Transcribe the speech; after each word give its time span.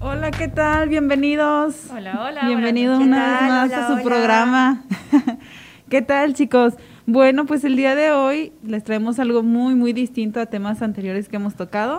Hola, 0.00 0.30
¿qué 0.30 0.48
tal? 0.48 0.88
Bienvenidos. 0.88 1.86
Hola, 1.90 2.24
hola. 2.26 2.46
Bienvenido 2.46 2.96
buenas 2.96 3.06
una 3.18 3.30
vez 3.32 3.42
más 3.48 3.66
Hola, 3.70 3.84
a 3.84 3.86
su 3.86 3.92
hola. 3.94 4.02
programa. 4.02 4.84
¿Qué 5.88 6.02
tal, 6.02 6.34
chicos? 6.34 6.74
Bueno, 7.06 7.46
pues 7.46 7.64
el 7.64 7.76
día 7.76 7.94
de 7.94 8.12
hoy 8.12 8.52
les 8.62 8.84
traemos 8.84 9.18
algo 9.18 9.42
muy, 9.42 9.74
muy 9.74 9.92
distinto 9.92 10.40
a 10.40 10.46
temas 10.46 10.82
anteriores 10.82 11.28
que 11.28 11.36
hemos 11.36 11.54
tocado. 11.54 11.98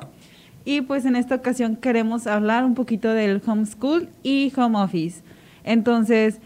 Y 0.65 0.81
pues 0.81 1.05
en 1.05 1.15
esta 1.15 1.35
ocasión 1.35 1.75
queremos 1.75 2.27
hablar 2.27 2.65
un 2.65 2.75
poquito 2.75 3.09
del 3.09 3.41
homeschool 3.45 4.09
y 4.23 4.51
home 4.55 4.77
office. 4.79 5.23
Entonces, 5.63 6.39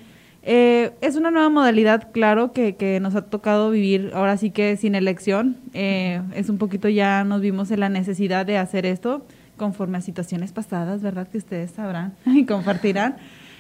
eh, 0.48 0.94
es 1.02 1.16
una 1.16 1.32
nueva 1.32 1.50
modalidad, 1.50 2.12
claro, 2.12 2.54
que, 2.54 2.76
que 2.76 3.00
nos 3.00 3.16
ha 3.16 3.24
tocado 3.24 3.72
vivir 3.72 4.12
ahora 4.14 4.38
sí 4.38 4.52
que 4.52 4.78
sin 4.78 4.94
elección. 4.94 5.58
Eh, 5.74 6.22
es 6.36 6.50
un 6.50 6.60
poquito 6.60 6.88
ya 6.88 7.24
nos 7.24 7.42
vimos 7.42 7.72
en 7.72 7.80
la 7.80 7.90
necesidad 7.90 8.46
de 8.46 8.60
hacer 8.60 8.86
esto 8.86 9.26
conforme 9.58 9.98
a 9.98 10.02
situaciones 10.02 10.52
pasadas, 10.52 11.02
¿verdad? 11.02 11.28
Que 11.28 11.40
ustedes 11.40 11.72
sabrán 11.72 12.14
y 12.28 12.46
compartirán. 12.46 13.16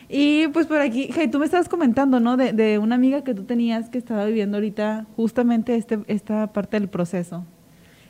Y 0.10 0.48
pues 0.50 0.68
por 0.68 0.80
aquí, 0.80 1.10
hey, 1.16 1.28
tú 1.28 1.40
me 1.40 1.46
estabas 1.46 1.68
comentando, 1.68 2.20
¿no? 2.20 2.38
De, 2.38 2.54
de 2.54 2.78
una 2.78 2.94
amiga 2.94 3.24
que 3.24 3.34
tú 3.34 3.46
tenías 3.46 3.90
que 3.90 3.98
estaba 3.98 4.24
viviendo 4.26 4.58
ahorita 4.58 5.08
justamente 5.16 5.76
este, 5.76 6.02
esta 6.06 6.54
parte 6.54 6.80
del 6.80 6.88
proceso. 6.88 7.46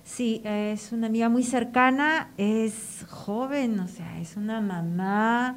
Sí, 0.03 0.41
es 0.43 0.91
una 0.91 1.07
amiga 1.07 1.29
muy 1.29 1.43
cercana, 1.43 2.29
es 2.37 3.05
joven, 3.07 3.79
o 3.79 3.87
sea, 3.87 4.19
es 4.19 4.35
una 4.35 4.59
mamá 4.59 5.55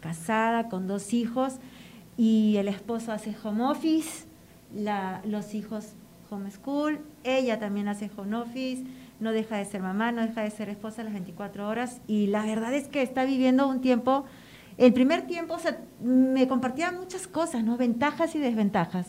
casada 0.00 0.68
con 0.68 0.86
dos 0.86 1.12
hijos 1.12 1.58
y 2.20 2.58
el 2.58 2.68
esposo 2.68 3.12
hace 3.12 3.34
home 3.42 3.64
office, 3.64 4.26
la- 4.76 5.22
los 5.24 5.54
hijos 5.54 5.94
homeschool, 6.28 7.00
ella 7.24 7.58
también 7.58 7.88
hace 7.88 8.10
home 8.14 8.36
office, 8.36 8.84
no 9.20 9.32
deja 9.32 9.56
de 9.56 9.64
ser 9.64 9.80
mamá, 9.80 10.12
no 10.12 10.20
deja 10.20 10.42
de 10.42 10.50
ser 10.50 10.68
esposa 10.68 11.02
las 11.02 11.14
24 11.14 11.66
horas 11.66 12.02
y 12.06 12.26
la 12.26 12.44
verdad 12.44 12.74
es 12.74 12.88
que 12.88 13.00
está 13.00 13.24
viviendo 13.24 13.66
un 13.66 13.80
tiempo, 13.80 14.26
el 14.76 14.92
primer 14.92 15.22
tiempo, 15.26 15.54
o 15.54 15.58
sea, 15.58 15.78
me 16.02 16.46
compartía 16.46 16.92
muchas 16.92 17.26
cosas, 17.26 17.64
¿no? 17.64 17.78
Ventajas 17.78 18.34
y 18.34 18.38
desventajas. 18.38 19.06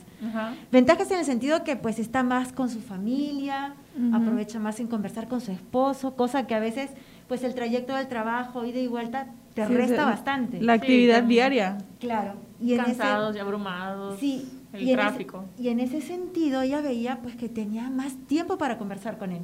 Ventajas 0.71 1.11
en 1.11 1.19
el 1.19 1.25
sentido 1.25 1.66
que 1.66 1.75
pues 1.75 1.99
está 1.99 2.23
más 2.23 2.53
con 2.53 2.69
su 2.69 2.80
familia, 2.80 3.73
aprovecha 4.14 4.58
más 4.58 4.80
en 4.80 4.88
conversar 4.88 5.27
con 5.27 5.41
su 5.41 5.52
esposo, 5.52 6.16
cosa 6.16 6.47
que 6.47 6.55
a 6.55 6.59
veces 6.59 6.91
pues 7.27 7.43
el 7.43 7.55
trayecto 7.55 7.93
del 7.93 8.08
trabajo, 8.08 8.64
ida 8.66 8.80
y 8.80 8.88
vuelta, 8.88 9.27
te 9.53 9.67
Sí, 9.67 9.73
resta 9.73 9.93
o 9.93 9.97
sea, 9.97 10.05
bastante. 10.05 10.61
La 10.61 10.73
actividad 10.73 11.23
diaria. 11.23 11.77
Claro. 11.99 12.36
Y 12.62 12.73
en 12.73 12.81
ese- 12.81 12.90
Cansados 12.98 13.36
y 13.36 13.40
abrumados. 13.40 14.20
sí, 14.20 14.48
El 14.73 14.81
y 14.81 14.92
en 14.92 15.00
ese- 15.00 15.08
tráfico. 15.08 15.45
y 15.58 15.70
en 15.70 15.80
ese 15.80 16.02
sentido 16.02 16.62
ella 16.62 16.81
veía 16.81 17.20
pues 17.22 17.36
que 17.36 17.50
tenía 17.50 17.90
más 17.90 18.16
tiempo 18.28 18.58
para 18.58 18.78
conversar 18.78 19.17
con 19.17 19.31
él, 19.31 19.42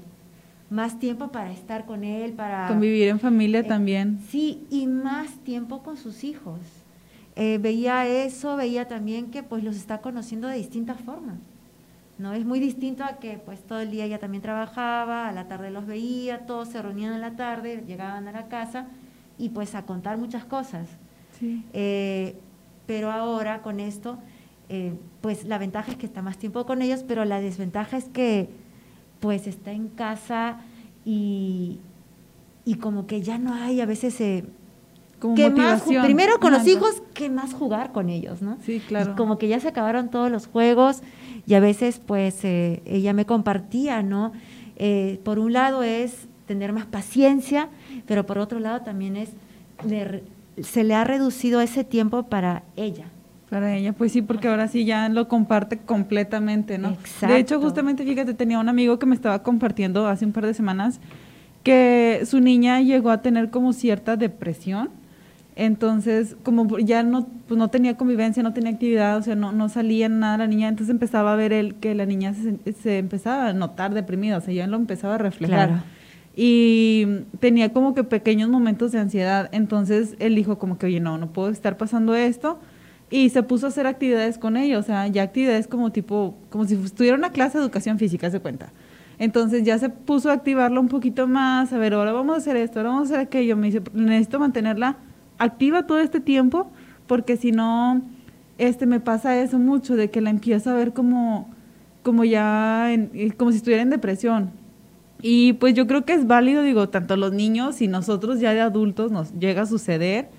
más 0.70 1.00
tiempo 1.00 1.30
para 1.30 1.52
estar 1.52 1.86
con 1.86 2.04
él, 2.04 2.34
para 2.34 2.68
Convivir 2.68 3.08
en 3.08 3.20
familia 3.20 3.62
Eh, 3.62 3.64
también. 3.64 4.20
Sí, 4.30 4.66
y 4.70 4.86
más 4.88 5.30
tiempo 5.44 5.82
con 5.84 5.98
sus 5.98 6.24
hijos. 6.24 6.60
Eh, 7.36 7.60
veía 7.62 8.06
eso, 8.08 8.56
veía 8.56 8.88
también 8.88 9.32
que 9.32 9.44
pues 9.44 9.64
los 9.64 9.76
está 9.76 10.00
conociendo 10.02 10.48
de 10.48 10.56
distintas 10.58 11.00
formas. 11.02 11.38
No 12.18 12.34
es 12.34 12.46
muy 12.46 12.60
distinto 12.60 13.04
a 13.04 13.18
que 13.20 13.38
pues 13.38 13.62
todo 13.62 13.80
el 13.80 13.92
día 13.92 14.06
ella 14.06 14.18
también 14.20 14.42
trabajaba, 14.42 15.28
a 15.28 15.32
la 15.32 15.48
tarde 15.48 15.70
los 15.70 15.86
veía, 15.86 16.46
todos 16.48 16.68
se 16.70 16.82
reunían 16.82 17.14
en 17.14 17.22
la 17.22 17.36
tarde, 17.36 17.84
llegaban 17.88 18.28
a 18.28 18.32
la 18.32 18.48
casa 18.48 18.88
y 19.38 19.50
pues 19.50 19.76
a 19.76 19.84
contar 19.86 20.18
muchas 20.18 20.44
cosas. 20.46 20.88
Sí. 21.40 21.64
Eh, 21.74 22.36
pero 22.88 23.12
ahora 23.12 23.62
con 23.62 23.80
esto, 23.80 24.18
eh, 24.70 24.94
pues 25.22 25.46
la 25.46 25.58
ventaja 25.60 25.92
es 25.92 25.98
que 25.98 26.06
está 26.08 26.22
más 26.24 26.38
tiempo 26.38 26.66
con 26.66 26.82
ellos, 26.82 27.04
pero 27.08 27.24
la 27.26 27.40
desventaja 27.40 27.98
es 27.98 28.06
que 28.06 28.50
pues 29.20 29.46
está 29.48 29.72
en 29.72 29.88
casa 29.90 30.62
y, 31.06 31.80
y 32.66 32.76
como 32.76 33.06
que 33.08 33.22
ya 33.22 33.38
no 33.38 33.54
hay 33.54 33.82
a 33.82 33.86
veces... 33.86 34.20
eh, 34.22 34.44
Como 35.20 35.36
que 35.36 35.50
más, 35.50 35.84
primero 36.04 36.40
con 36.40 36.52
los 36.54 36.68
hijos, 36.68 37.02
que 37.14 37.30
más 37.30 37.54
jugar 37.54 37.92
con 37.92 38.10
ellos, 38.10 38.42
¿no? 38.42 38.58
Sí, 38.64 38.80
claro. 38.88 39.12
Y 39.12 39.16
como 39.16 39.38
que 39.38 39.48
ya 39.48 39.60
se 39.60 39.68
acabaron 39.70 40.10
todos 40.10 40.30
los 40.32 40.48
juegos 40.48 41.02
y 41.48 41.54
a 41.56 41.60
veces 41.60 42.00
pues 42.06 42.44
eh, 42.44 42.82
ella 42.86 43.14
me 43.14 43.26
compartía, 43.26 44.04
¿no? 44.04 44.32
Eh, 44.76 45.20
por 45.24 45.40
un 45.40 45.54
lado 45.54 45.82
es 45.82 46.28
tener 46.46 46.72
más 46.72 46.86
paciencia, 46.86 47.70
pero 48.06 48.26
por 48.26 48.38
otro 48.38 48.60
lado 48.60 48.82
también 48.82 49.18
es, 49.18 49.30
se 50.62 50.84
le 50.84 50.96
ha 50.96 51.04
reducido 51.04 51.62
ese 51.62 51.84
tiempo 51.84 52.24
para 52.24 52.64
ella. 52.76 53.06
Para 53.50 53.76
ella, 53.76 53.94
pues 53.94 54.12
sí, 54.12 54.22
porque 54.22 54.50
ahora 54.50 54.68
sí 54.68 54.84
ya 54.84 55.08
lo 55.08 55.30
comparte 55.30 55.78
completamente, 55.78 56.78
¿no? 56.78 56.90
Exacto. 56.90 57.34
De 57.34 57.40
hecho, 57.40 57.62
justamente, 57.62 58.04
fíjate, 58.04 58.34
tenía 58.34 58.60
un 58.60 58.68
amigo 58.68 59.00
que 59.00 59.06
me 59.06 59.16
estaba 59.16 59.42
compartiendo 59.42 60.08
hace 60.08 60.26
un 60.26 60.34
par 60.34 60.46
de 60.46 60.54
semanas 60.54 61.00
que 61.64 62.24
su 62.26 62.40
niña 62.42 62.82
llegó 62.82 63.10
a 63.10 63.22
tener 63.22 63.50
como 63.50 63.74
cierta 63.74 64.18
depresión. 64.18 64.90
Entonces, 65.56 66.36
como 66.44 66.78
ya 66.78 67.04
no, 67.04 67.28
pues 67.48 67.58
no 67.58 67.70
tenía 67.70 67.98
convivencia, 67.98 68.44
no 68.44 68.54
tenía 68.54 68.72
actividad, 68.72 69.18
o 69.18 69.22
sea, 69.24 69.36
no, 69.36 69.52
no 69.52 69.70
salía 69.70 70.08
nada 70.08 70.38
la 70.38 70.48
niña, 70.48 70.68
entonces 70.68 70.92
empezaba 70.92 71.34
a 71.34 71.36
ver 71.36 71.52
él 71.52 71.76
que 71.76 71.96
la 71.96 72.06
niña 72.06 72.34
se, 72.36 72.74
se 72.74 73.00
empezaba 73.00 73.48
a 73.48 73.54
notar 73.54 73.94
deprimida, 73.94 74.38
o 74.38 74.42
sea, 74.42 74.54
ya 74.54 74.68
lo 74.68 74.78
empezaba 74.78 75.16
a 75.16 75.18
reflejar. 75.18 75.70
Claro. 75.70 75.84
Y 76.40 77.08
tenía 77.40 77.74
como 77.74 77.96
que 77.96 78.04
pequeños 78.04 78.48
momentos 78.52 78.92
de 78.92 79.00
ansiedad, 79.00 79.50
entonces 79.52 80.16
él 80.20 80.36
dijo 80.36 80.60
como 80.60 80.78
que, 80.78 80.86
oye, 80.86 81.00
no, 81.00 81.18
no 81.18 81.34
puedo 81.34 81.50
estar 81.50 81.78
pasando 81.78 82.14
esto, 82.14 82.60
y 83.10 83.30
se 83.30 83.42
puso 83.42 83.66
a 83.66 83.70
hacer 83.70 83.88
actividades 83.88 84.38
con 84.38 84.56
ella, 84.56 84.78
o 84.78 84.84
sea, 84.84 85.08
ya 85.08 85.24
actividades 85.24 85.68
como 85.68 85.92
tipo, 85.92 86.36
como 86.52 86.66
si 86.66 86.76
estuviera 86.76 87.18
una 87.18 87.32
clase 87.32 87.58
de 87.58 87.64
educación 87.64 87.98
física, 87.98 88.30
se 88.30 88.40
cuenta. 88.40 88.70
Entonces 89.18 89.64
ya 89.64 89.80
se 89.80 89.90
puso 89.90 90.30
a 90.30 90.34
activarla 90.34 90.80
un 90.80 90.90
poquito 90.90 91.26
más, 91.28 91.74
a 91.74 91.80
ver, 91.80 91.96
ahora 91.96 92.12
vamos 92.12 92.36
a 92.36 92.38
hacer 92.38 92.56
esto, 92.56 92.78
ahora 92.80 92.90
vamos 92.92 93.10
a 93.10 93.14
hacer 93.16 93.26
aquello. 93.26 93.58
Me 93.58 93.68
dice, 93.72 93.82
necesito 93.94 94.38
mantenerla 94.40 94.98
activa 95.40 95.88
todo 95.88 95.98
este 96.00 96.20
tiempo, 96.20 96.70
porque 97.08 97.36
si 97.36 97.52
no, 97.52 98.04
este, 98.60 98.86
me 98.86 99.00
pasa 99.00 99.42
eso 99.42 99.58
mucho, 99.58 99.96
de 99.96 100.12
que 100.12 100.22
la 100.22 100.30
empiezo 100.30 100.70
a 100.70 100.74
ver 100.74 100.94
como, 100.94 101.50
como 102.04 102.26
ya, 102.26 102.94
en- 102.94 103.32
como 103.38 103.50
si 103.52 103.58
estuviera 103.58 103.82
en 103.82 103.90
depresión. 103.90 104.52
Y 105.22 105.54
pues 105.54 105.74
yo 105.74 105.88
creo 105.88 106.06
que 106.06 106.14
es 106.14 106.28
válido, 106.28 106.62
digo, 106.62 106.90
tanto 106.90 107.16
los 107.18 107.34
niños 107.34 107.82
y 107.82 107.88
nosotros 107.88 108.40
ya 108.40 108.54
de 108.54 108.62
adultos 108.62 109.12
nos 109.12 109.34
llega 109.34 109.64
a 109.64 109.66
suceder. 109.66 110.30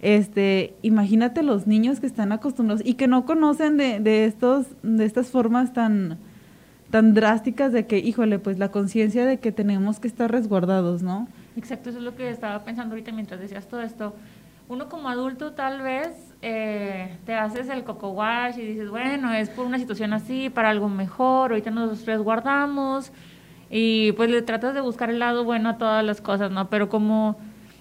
Este, 0.00 0.74
imagínate 0.82 1.42
los 1.42 1.66
niños 1.66 2.00
que 2.00 2.06
están 2.06 2.32
acostumbrados 2.32 2.82
y 2.84 2.94
que 2.94 3.06
no 3.06 3.24
conocen 3.24 3.76
de, 3.76 4.00
de 4.00 4.24
estos, 4.24 4.66
de 4.82 5.04
estas 5.04 5.28
formas 5.28 5.72
tan, 5.72 6.18
tan 6.90 7.14
drásticas 7.14 7.72
de 7.72 7.86
que, 7.86 7.98
híjole, 7.98 8.38
pues 8.38 8.58
la 8.58 8.70
conciencia 8.70 9.26
de 9.26 9.38
que 9.38 9.52
tenemos 9.52 10.00
que 10.00 10.08
estar 10.08 10.30
resguardados, 10.30 11.02
¿no? 11.02 11.28
Exacto, 11.56 11.90
eso 11.90 11.98
es 11.98 12.04
lo 12.04 12.16
que 12.16 12.30
estaba 12.30 12.64
pensando 12.64 12.94
ahorita 12.94 13.12
mientras 13.12 13.40
decías 13.40 13.66
todo 13.66 13.82
esto. 13.82 14.14
Uno 14.68 14.88
como 14.88 15.10
adulto 15.10 15.52
tal 15.52 15.82
vez 15.82 16.08
eh, 16.40 17.16
te 17.26 17.34
haces 17.34 17.68
el 17.68 17.84
coco 17.84 18.10
wash 18.10 18.58
y 18.58 18.64
dices, 18.64 18.88
bueno, 18.88 19.32
es 19.32 19.50
por 19.50 19.66
una 19.66 19.78
situación 19.78 20.14
así, 20.14 20.48
para 20.48 20.70
algo 20.70 20.88
mejor, 20.88 21.50
ahorita 21.50 21.70
nos 21.70 22.06
resguardamos 22.06 23.12
y 23.76 24.12
pues 24.12 24.30
le 24.30 24.40
tratas 24.42 24.72
de 24.72 24.80
buscar 24.80 25.10
el 25.10 25.18
lado 25.18 25.42
bueno 25.42 25.68
a 25.70 25.78
todas 25.78 26.04
las 26.04 26.20
cosas, 26.20 26.52
¿no? 26.52 26.70
Pero 26.70 26.88
como, 26.88 27.36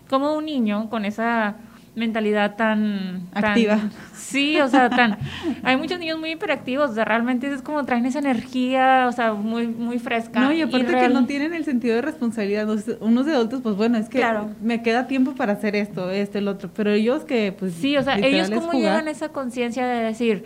como 0.09 0.33
un 0.35 0.45
niño 0.45 0.89
con 0.89 1.05
esa 1.05 1.57
mentalidad 1.95 2.55
tan 2.55 3.27
tan- 3.31 3.45
Activa. 3.45 3.77
sí, 4.15 4.59
o 4.59 4.67
sea, 4.67 4.89
tan 4.89 5.19
hay 5.63 5.77
muchos 5.77 5.99
niños 5.99 6.17
muy 6.19 6.31
hiperactivos, 6.31 6.89
o 6.89 6.93
sea, 6.95 7.05
realmente 7.05 7.45
es 7.53 7.61
como 7.61 7.85
traen 7.85 8.07
esa 8.07 8.17
energía, 8.17 9.05
o 9.07 9.11
sea, 9.11 9.33
muy 9.33 9.67
muy 9.67 9.99
fresca. 9.99 10.39
No, 10.39 10.51
y 10.51 10.63
aparte 10.63 10.87
que 10.87 10.91
real- 10.93 11.13
no 11.13 11.27
tienen 11.27 11.53
el 11.53 11.63
sentido 11.63 11.95
de 11.97 12.01
responsabilidad. 12.01 12.67
Unos 12.99 13.27
de 13.27 13.33
adultos, 13.35 13.61
pues 13.61 13.75
bueno, 13.75 13.99
es 13.99 14.09
que 14.09 14.17
Claro. 14.17 14.49
me 14.63 14.81
queda 14.81 15.05
tiempo 15.05 15.35
para 15.35 15.53
hacer 15.53 15.75
esto, 15.75 16.09
esto, 16.09 16.39
el 16.39 16.47
otro. 16.47 16.71
Pero 16.75 16.89
ellos 16.89 17.25
que, 17.25 17.51
pues. 17.51 17.75
Sí, 17.75 17.95
o 17.97 18.01
sea, 18.01 18.17
ellos 18.17 18.49
jugar. 18.49 18.75
llegan 18.75 19.07
a 19.07 19.11
esa 19.11 19.29
conciencia 19.29 19.85
de 19.85 20.03
decir, 20.03 20.45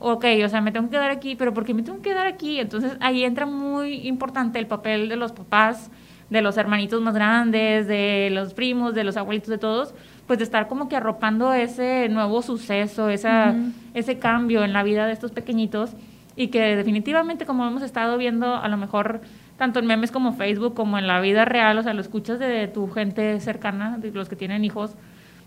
ok, 0.00 0.24
o 0.44 0.48
sea, 0.48 0.60
me 0.60 0.72
tengo 0.72 0.86
que 0.86 0.92
quedar 0.92 1.10
aquí, 1.10 1.36
pero 1.36 1.52
¿por 1.52 1.64
qué 1.64 1.74
me 1.74 1.82
tengo 1.82 1.98
que 1.98 2.10
quedar 2.10 2.26
aquí? 2.26 2.60
Entonces 2.60 2.96
ahí 3.00 3.24
entra 3.24 3.46
muy 3.46 4.06
importante 4.06 4.58
el 4.58 4.66
papel 4.66 5.08
de 5.08 5.16
los 5.16 5.32
papás, 5.32 5.90
de 6.30 6.42
los 6.42 6.56
hermanitos 6.56 7.00
más 7.00 7.14
grandes, 7.14 7.86
de 7.86 8.28
los 8.30 8.54
primos, 8.54 8.94
de 8.94 9.04
los 9.04 9.16
abuelitos, 9.16 9.48
de 9.48 9.58
todos, 9.58 9.94
pues 10.26 10.38
de 10.38 10.44
estar 10.44 10.68
como 10.68 10.88
que 10.88 10.96
arropando 10.96 11.52
ese 11.54 12.08
nuevo 12.10 12.42
suceso, 12.42 13.08
esa, 13.08 13.54
Ujú. 13.56 13.72
ese 13.94 14.18
cambio 14.18 14.62
en 14.62 14.72
la 14.72 14.82
vida 14.82 15.06
de 15.06 15.12
estos 15.12 15.32
pequeñitos 15.32 15.92
y 16.36 16.48
que 16.48 16.76
definitivamente 16.76 17.46
como 17.46 17.66
hemos 17.66 17.82
estado 17.82 18.16
viendo 18.18 18.54
a 18.54 18.68
lo 18.68 18.76
mejor 18.76 19.22
tanto 19.56 19.80
en 19.80 19.86
memes 19.86 20.12
como 20.12 20.34
Facebook 20.34 20.74
como 20.74 20.98
en 20.98 21.06
la 21.06 21.20
vida 21.20 21.44
real, 21.44 21.78
o 21.78 21.82
sea, 21.82 21.94
lo 21.94 22.00
escuchas 22.00 22.38
de 22.38 22.68
tu 22.68 22.88
gente 22.88 23.40
cercana, 23.40 23.98
de 23.98 24.12
los 24.12 24.28
que 24.28 24.36
tienen 24.36 24.64
hijos, 24.64 24.94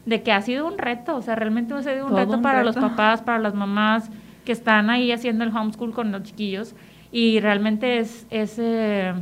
de 0.06 0.22
que 0.22 0.34
ha 0.34 0.42
sido 0.42 0.68
un 0.68 0.78
reto, 0.78 1.16
o 1.16 1.22
sea, 1.22 1.36
realmente 1.36 1.74
ha 1.74 1.82
sido 1.82 2.06
un 2.06 2.10
Todo 2.10 2.18
reto 2.20 2.34
un 2.34 2.42
para 2.42 2.64
los 2.64 2.76
papás, 2.76 3.22
para 3.22 3.40
las 3.40 3.54
mamás 3.54 4.10
que 4.46 4.52
están 4.52 4.90
ahí 4.90 5.12
haciendo 5.12 5.44
el 5.44 5.56
homeschool 5.56 5.92
con 5.94 6.12
los 6.12 6.24
chiquillos 6.24 6.74
y 7.12 7.40
realmente 7.40 8.00
es, 8.00 8.26
es, 8.30 8.56
eh, 8.58 9.14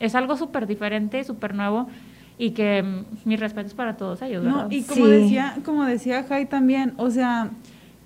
es 0.00 0.14
algo 0.14 0.36
súper 0.36 0.66
diferente, 0.66 1.22
súper 1.24 1.54
nuevo 1.54 1.88
y 2.38 2.50
que 2.50 2.82
mm, 2.82 3.28
mis 3.28 3.38
respetos 3.38 3.74
para 3.74 3.96
todos 3.96 4.20
ellos, 4.22 4.42
No, 4.42 4.66
y 4.70 4.82
como 4.82 5.06
Sí. 5.06 5.10
decía, 5.12 5.56
como 5.64 5.84
decía 5.84 6.24
Jai 6.24 6.46
también, 6.46 6.94
o 6.96 7.10
sea, 7.10 7.50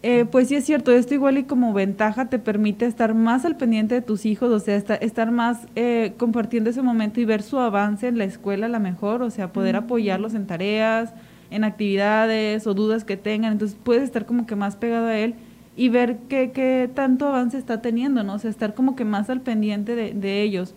Eh, 0.01 0.27
pues 0.31 0.47
sí 0.47 0.55
es 0.55 0.65
cierto, 0.65 0.93
esto 0.93 1.15
igual 1.15 1.39
y 1.39 1.43
como 1.43 1.73
ventaja 1.73 2.27
te 2.29 2.39
permite 2.39 2.87
estar 2.87 3.15
más 3.15 3.45
al 3.45 3.57
pendiente 3.57 3.97
de 3.97 4.01
tus 4.01 4.27
hijos, 4.27 4.49
o 4.53 4.61
sea, 4.61 4.77
estar, 4.77 5.33
más 5.33 5.67
eh, 5.75 6.13
compartiendo 6.17 6.71
ese 6.71 6.83
momento 6.83 7.21
y 7.21 7.25
ver 7.25 7.43
su 7.43 7.59
avance 7.59 8.07
en 8.07 8.17
la 8.17 8.23
escuela 8.23 8.67
a 8.67 8.69
la 8.69 8.79
mejor, 8.79 9.23
o 9.23 9.31
sea, 9.31 9.53
poder 9.53 9.75
apoyarlos 9.75 10.35
en 10.35 10.47
tareas, 10.47 11.13
en 11.51 11.65
actividades 11.65 12.65
o 12.69 12.75
dudas 12.75 13.03
que 13.03 13.17
tengan, 13.17 13.51
entonces 13.55 13.77
puedes 13.83 14.05
estar 14.05 14.25
como 14.25 14.47
que 14.47 14.55
más 14.55 14.77
pegado 14.77 15.09
a 15.09 15.19
él 15.19 15.35
y 15.79 15.91
ver 15.91 16.19
qué, 16.29 16.51
qué 16.51 16.91
tanto 16.93 17.29
avance 17.29 17.57
está 17.57 17.81
teniendo, 17.81 18.25
¿no? 18.25 18.35
O 18.35 18.39
sea, 18.41 18.51
estar 18.51 18.75
como 18.75 18.97
que 18.97 19.05
más 19.05 19.31
al 19.31 19.41
pendiente 19.41 19.95
de, 19.95 20.13
de 20.13 20.43
ellos. 20.43 20.75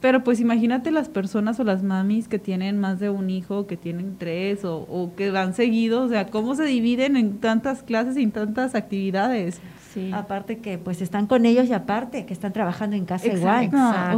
Pero 0.00 0.24
pues 0.24 0.40
imagínate 0.40 0.90
las 0.90 1.08
personas 1.08 1.60
o 1.60 1.64
las 1.64 1.84
mamis 1.84 2.26
que 2.26 2.40
tienen 2.40 2.80
más 2.80 2.98
de 2.98 3.10
un 3.10 3.30
hijo, 3.30 3.68
que 3.68 3.76
tienen 3.76 4.16
tres 4.18 4.64
o, 4.64 4.78
o 4.78 5.14
que 5.14 5.30
van 5.30 5.54
seguidos, 5.54 6.06
o 6.06 6.08
sea, 6.08 6.26
cómo 6.26 6.56
se 6.56 6.64
dividen 6.64 7.16
en 7.16 7.38
tantas 7.38 7.84
clases 7.84 8.16
y 8.16 8.24
en 8.24 8.32
tantas 8.32 8.74
actividades. 8.74 9.60
Sí. 9.94 10.10
Aparte 10.12 10.58
que 10.58 10.78
pues 10.78 11.00
están 11.00 11.28
con 11.28 11.46
ellos 11.46 11.68
y 11.68 11.72
aparte 11.72 12.26
que 12.26 12.32
están 12.32 12.52
trabajando 12.52 12.96
en 12.96 13.04
casa 13.04 13.28
igual. 13.28 13.70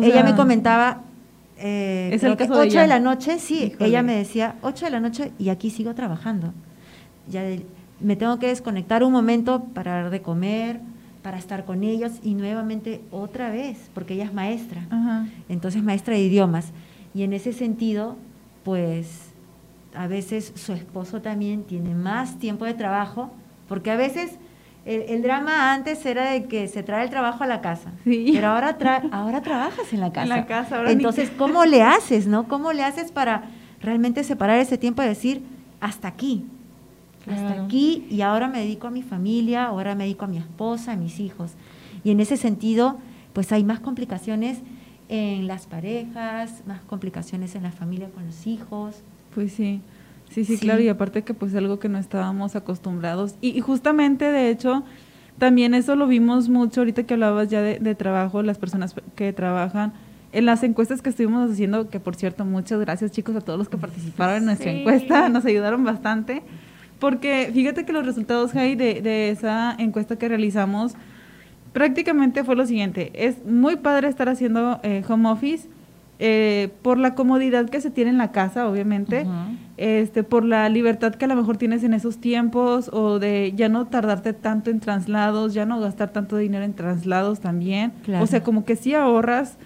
ella 0.03 0.23
me 0.23 0.35
comentaba, 0.35 1.03
eh, 1.59 2.09
es 2.11 2.23
el 2.23 2.39
caso 2.39 2.55
8 2.55 2.81
de, 2.81 2.87
la 2.87 3.01
noche, 3.01 3.39
sí, 3.39 3.75
ella 3.81 4.03
me 4.03 4.15
decía 4.15 4.55
8 4.63 4.87
de 4.87 4.91
la 4.91 5.01
noche 5.01 5.33
y 5.39 5.51
aquí 5.51 5.69
sigo 5.69 5.95
trabajando. 5.95 6.55
Ya 7.29 7.43
me 8.03 8.17
tengo 8.17 8.39
que 8.39 8.49
desconectar 8.49 9.05
un 9.05 9.13
momento 9.13 9.65
para 9.75 10.03
dar 10.03 10.11
de 10.11 10.23
comer, 10.23 10.81
para 11.23 11.39
estar 11.39 11.65
con 11.65 11.85
ellos 11.85 12.13
y 12.23 12.35
nuevamente 12.35 13.01
otra 13.11 13.51
vez, 13.51 13.91
porque 13.95 14.15
ella 14.15 14.25
es 14.25 14.35
maestra, 14.35 14.83
entonces 15.49 15.83
maestra 15.83 16.15
de 16.15 16.21
idiomas. 16.21 16.73
Y 17.15 17.23
en 17.23 17.33
ese 17.33 17.53
sentido, 17.53 18.17
pues 18.65 19.33
a 19.95 20.07
veces 20.07 20.53
su 20.57 20.73
esposo 20.73 21.21
también 21.21 21.65
tiene 21.65 21.95
más 21.95 22.39
tiempo 22.39 22.65
de 22.65 22.75
trabajo, 22.75 23.31
porque 23.69 23.91
a 23.91 23.97
veces 23.97 24.39
el, 24.85 25.23
drama 25.23 25.73
antes 25.73 26.05
era 26.07 26.33
de 26.33 26.45
que 26.47 26.67
se 26.67 26.83
trae 26.83 27.05
el 27.05 27.11
trabajo 27.11 27.45
a 27.45 27.47
la 27.47 27.61
casa, 27.61 27.93
pero 28.05 28.49
ahora, 28.49 28.77
ahora 29.13 29.41
trabajas 29.43 29.93
en 29.93 30.01
la 30.01 30.13
casa. 30.13 30.27
la 30.27 30.47
casa 30.47 30.91
Entonces, 30.91 31.31
¿cómo 31.39 31.65
le 31.65 31.83
haces, 31.83 32.27
no? 32.27 32.49
¿Cómo 32.49 32.73
le 32.73 32.83
haces 32.83 33.13
para 33.13 33.45
realmente 33.81 34.25
separar 34.25 34.59
ese 34.59 34.79
tiempo 34.79 35.03
y 35.03 35.07
decir, 35.07 35.43
hasta 35.81 36.09
aquí? 36.09 36.45
Hasta 37.31 37.65
aquí 37.65 38.07
y 38.11 38.23
ahora 38.23 38.49
me 38.49 38.59
dedico 38.61 38.87
a 38.87 38.91
mi 38.91 39.03
familia, 39.03 39.67
ahora 39.67 39.95
me 39.95 40.05
dedico 40.05 40.25
a 40.25 40.29
mi 40.29 40.39
esposa, 40.39 40.93
a 40.93 40.97
mis 40.97 41.21
hijos. 41.21 41.53
Y 42.05 42.11
en 42.11 42.21
ese 42.21 42.37
sentido, 42.37 42.99
pues 43.33 43.53
hay 43.53 43.65
más 43.65 43.81
complicaciones 43.81 44.59
en 45.09 45.47
las 45.47 45.67
parejas, 45.67 46.63
más 46.67 46.81
complicaciones 46.83 47.55
en 47.55 47.63
la 47.63 47.71
familia 47.71 48.09
con 48.09 48.27
los 48.27 48.47
hijos. 48.47 48.97
Pues 49.35 49.53
sí. 49.53 49.81
Sí, 50.31 50.47
sí, 50.47 50.57
claro, 50.57 50.81
y 50.81 50.89
aparte 50.89 51.23
que 51.23 51.35
pues 51.35 51.55
algo 51.55 51.79
que 51.79 51.91
no 51.91 51.99
estábamos 51.99 52.57
acostumbrados. 52.57 53.35
Y, 53.43 53.61
justamente, 53.61 54.33
de 54.33 54.49
hecho, 54.49 54.83
también 55.39 55.75
eso 55.75 55.95
lo 55.95 56.07
vimos 56.07 56.49
mucho 56.49 56.81
ahorita 56.81 57.03
que 57.03 57.15
hablabas 57.15 57.51
ya 57.51 57.61
de, 57.61 57.95
trabajo, 57.95 58.43
las 58.43 58.57
personas 58.57 58.95
que 59.15 59.35
trabajan. 59.35 59.93
En 60.33 60.47
las 60.47 60.63
encuestas 60.63 61.03
que 61.03 61.11
estuvimos 61.11 61.51
haciendo, 61.51 61.91
que 61.91 62.01
por 62.01 62.17
cierto, 62.17 62.47
muchas 62.47 62.81
gracias 62.81 63.13
chicos 63.13 63.37
a 63.37 63.43
todos 63.43 63.59
los 63.59 63.69
que 63.69 63.77
participaron 63.77 64.37
en 64.37 64.45
nuestra 64.47 64.71
encuesta, 64.71 65.29
nos 65.29 65.45
ayudaron 65.45 65.85
bastante. 65.85 66.43
Porque 67.03 67.51
fíjate 67.53 67.85
que 67.85 67.93
los 67.93 68.07
resultados, 68.07 68.53
Jai, 68.53 68.77
de, 68.77 69.03
de 69.03 69.31
esa 69.31 69.75
encuesta 69.77 70.15
que 70.15 70.29
realizamos, 70.29 70.95
prácticamente 71.73 72.45
fue 72.45 72.55
lo 72.55 72.65
siguiente. 72.65 73.11
Es 73.15 73.45
muy 73.45 73.75
padre 73.75 74.07
estar 74.07 74.29
haciendo 74.29 74.79
eh, 74.85 75.03
home 75.09 75.29
office. 75.29 75.69
Eh, 76.21 76.69
por 76.83 76.99
la 76.99 77.17
comodidad 77.17 77.69
que 77.69 77.81
se 77.81 77.91
tiene 77.91 78.11
en 78.11 78.19
la 78.19 78.31
casa, 78.31 78.69
obviamente, 78.69 79.27
este, 79.79 80.23
por 80.23 80.45
la 80.45 80.69
libertad 80.69 81.17
que 81.17 81.25
a 81.25 81.29
lo 81.29 81.35
mejor 81.35 81.57
tienes 81.57 81.83
en 81.83 81.93
esos 81.93 82.19
tiempos, 82.19 82.89
o 82.93 83.19
de 83.19 83.53
ya 83.57 83.69
no 83.69 83.89
tardarte 83.89 84.33
tanto 84.33 84.71
en 84.71 84.79
traslados, 84.79 85.55
ya 85.55 85.67
no 85.67 85.81
gastar 85.81 86.13
tanto 86.13 86.37
dinero 86.37 86.65
en 86.65 86.75
traslados 86.75 87.41
también. 87.41 87.93
O 88.21 88.29
sea, 88.29 88.45
como 88.45 88.65
que 88.65 88.77
sí 88.77 88.95
ahorras 88.95 89.59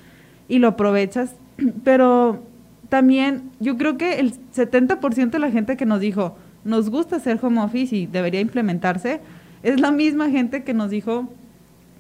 y 0.49 0.59
lo 0.59 0.69
aprovechas, 0.69 1.35
pero 1.85 2.43
también 2.89 3.51
yo 3.61 3.77
creo 3.77 3.99
que 3.99 4.21
el 4.21 4.33
70% 4.33 5.33
de 5.33 5.39
la 5.39 5.51
gente 5.51 5.77
que 5.77 5.85
nos 5.85 6.01
dijo, 6.01 6.39
nos 6.67 6.91
gusta 6.91 7.17
hacer 7.17 7.39
home 7.41 7.61
office 7.61 7.95
y 7.95 8.07
debería 8.07 8.41
implementarse, 8.41 9.21
es 9.63 9.81
la 9.81 9.91
misma 9.91 10.29
gente 10.31 10.65
que 10.65 10.75
nos 10.75 10.91
dijo, 10.91 11.31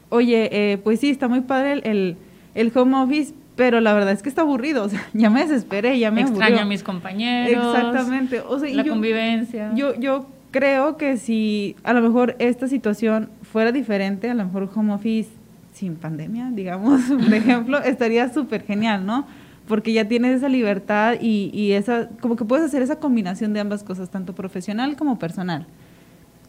oye, 0.08 0.48
eh, 0.52 0.78
pues 0.78 1.00
sí, 1.00 1.10
está 1.10 1.28
muy 1.28 1.40
padre 1.40 1.80
el, 1.84 2.16
el, 2.54 2.72
home 2.74 2.96
office, 2.96 3.32
pero 3.54 3.80
la 3.80 3.94
verdad 3.94 4.12
es 4.12 4.22
que 4.22 4.28
está 4.28 4.42
aburrido, 4.42 4.84
o 4.84 4.88
sea, 4.88 5.06
ya 5.14 5.30
me 5.30 5.40
desesperé, 5.40 5.98
ya 5.98 6.10
me 6.10 6.22
Extraño 6.22 6.60
a 6.60 6.64
mis 6.64 6.82
compañeros. 6.82 7.74
Exactamente. 7.74 8.40
O 8.40 8.58
sea, 8.58 8.68
la 8.74 8.84
convivencia. 8.84 9.72
Yo, 9.74 9.94
yo 9.98 10.26
creo 10.50 10.96
que 10.96 11.16
si 11.16 11.76
a 11.84 11.92
lo 11.92 12.02
mejor 12.02 12.36
esta 12.38 12.68
situación 12.68 13.30
fuera 13.42 13.72
diferente, 13.72 14.28
a 14.28 14.34
lo 14.34 14.44
mejor 14.44 14.68
home 14.74 14.92
office 14.92 15.28
sin 15.72 15.96
pandemia, 15.96 16.50
digamos, 16.52 17.02
por 17.24 17.34
ejemplo, 17.34 17.78
estaría 17.78 18.32
súper 18.32 18.62
genial, 18.64 19.06
¿no? 19.06 19.26
Porque 19.66 19.92
ya 19.92 20.06
tienes 20.06 20.36
esa 20.36 20.48
libertad 20.48 21.16
y, 21.20 21.50
y, 21.52 21.72
esa, 21.72 22.08
como 22.20 22.36
que 22.36 22.44
puedes 22.44 22.64
hacer 22.64 22.82
esa 22.82 22.98
combinación 22.98 23.52
de 23.52 23.60
ambas 23.60 23.82
cosas, 23.82 24.10
tanto 24.10 24.34
profesional 24.34 24.96
como 24.96 25.18
personal, 25.18 25.66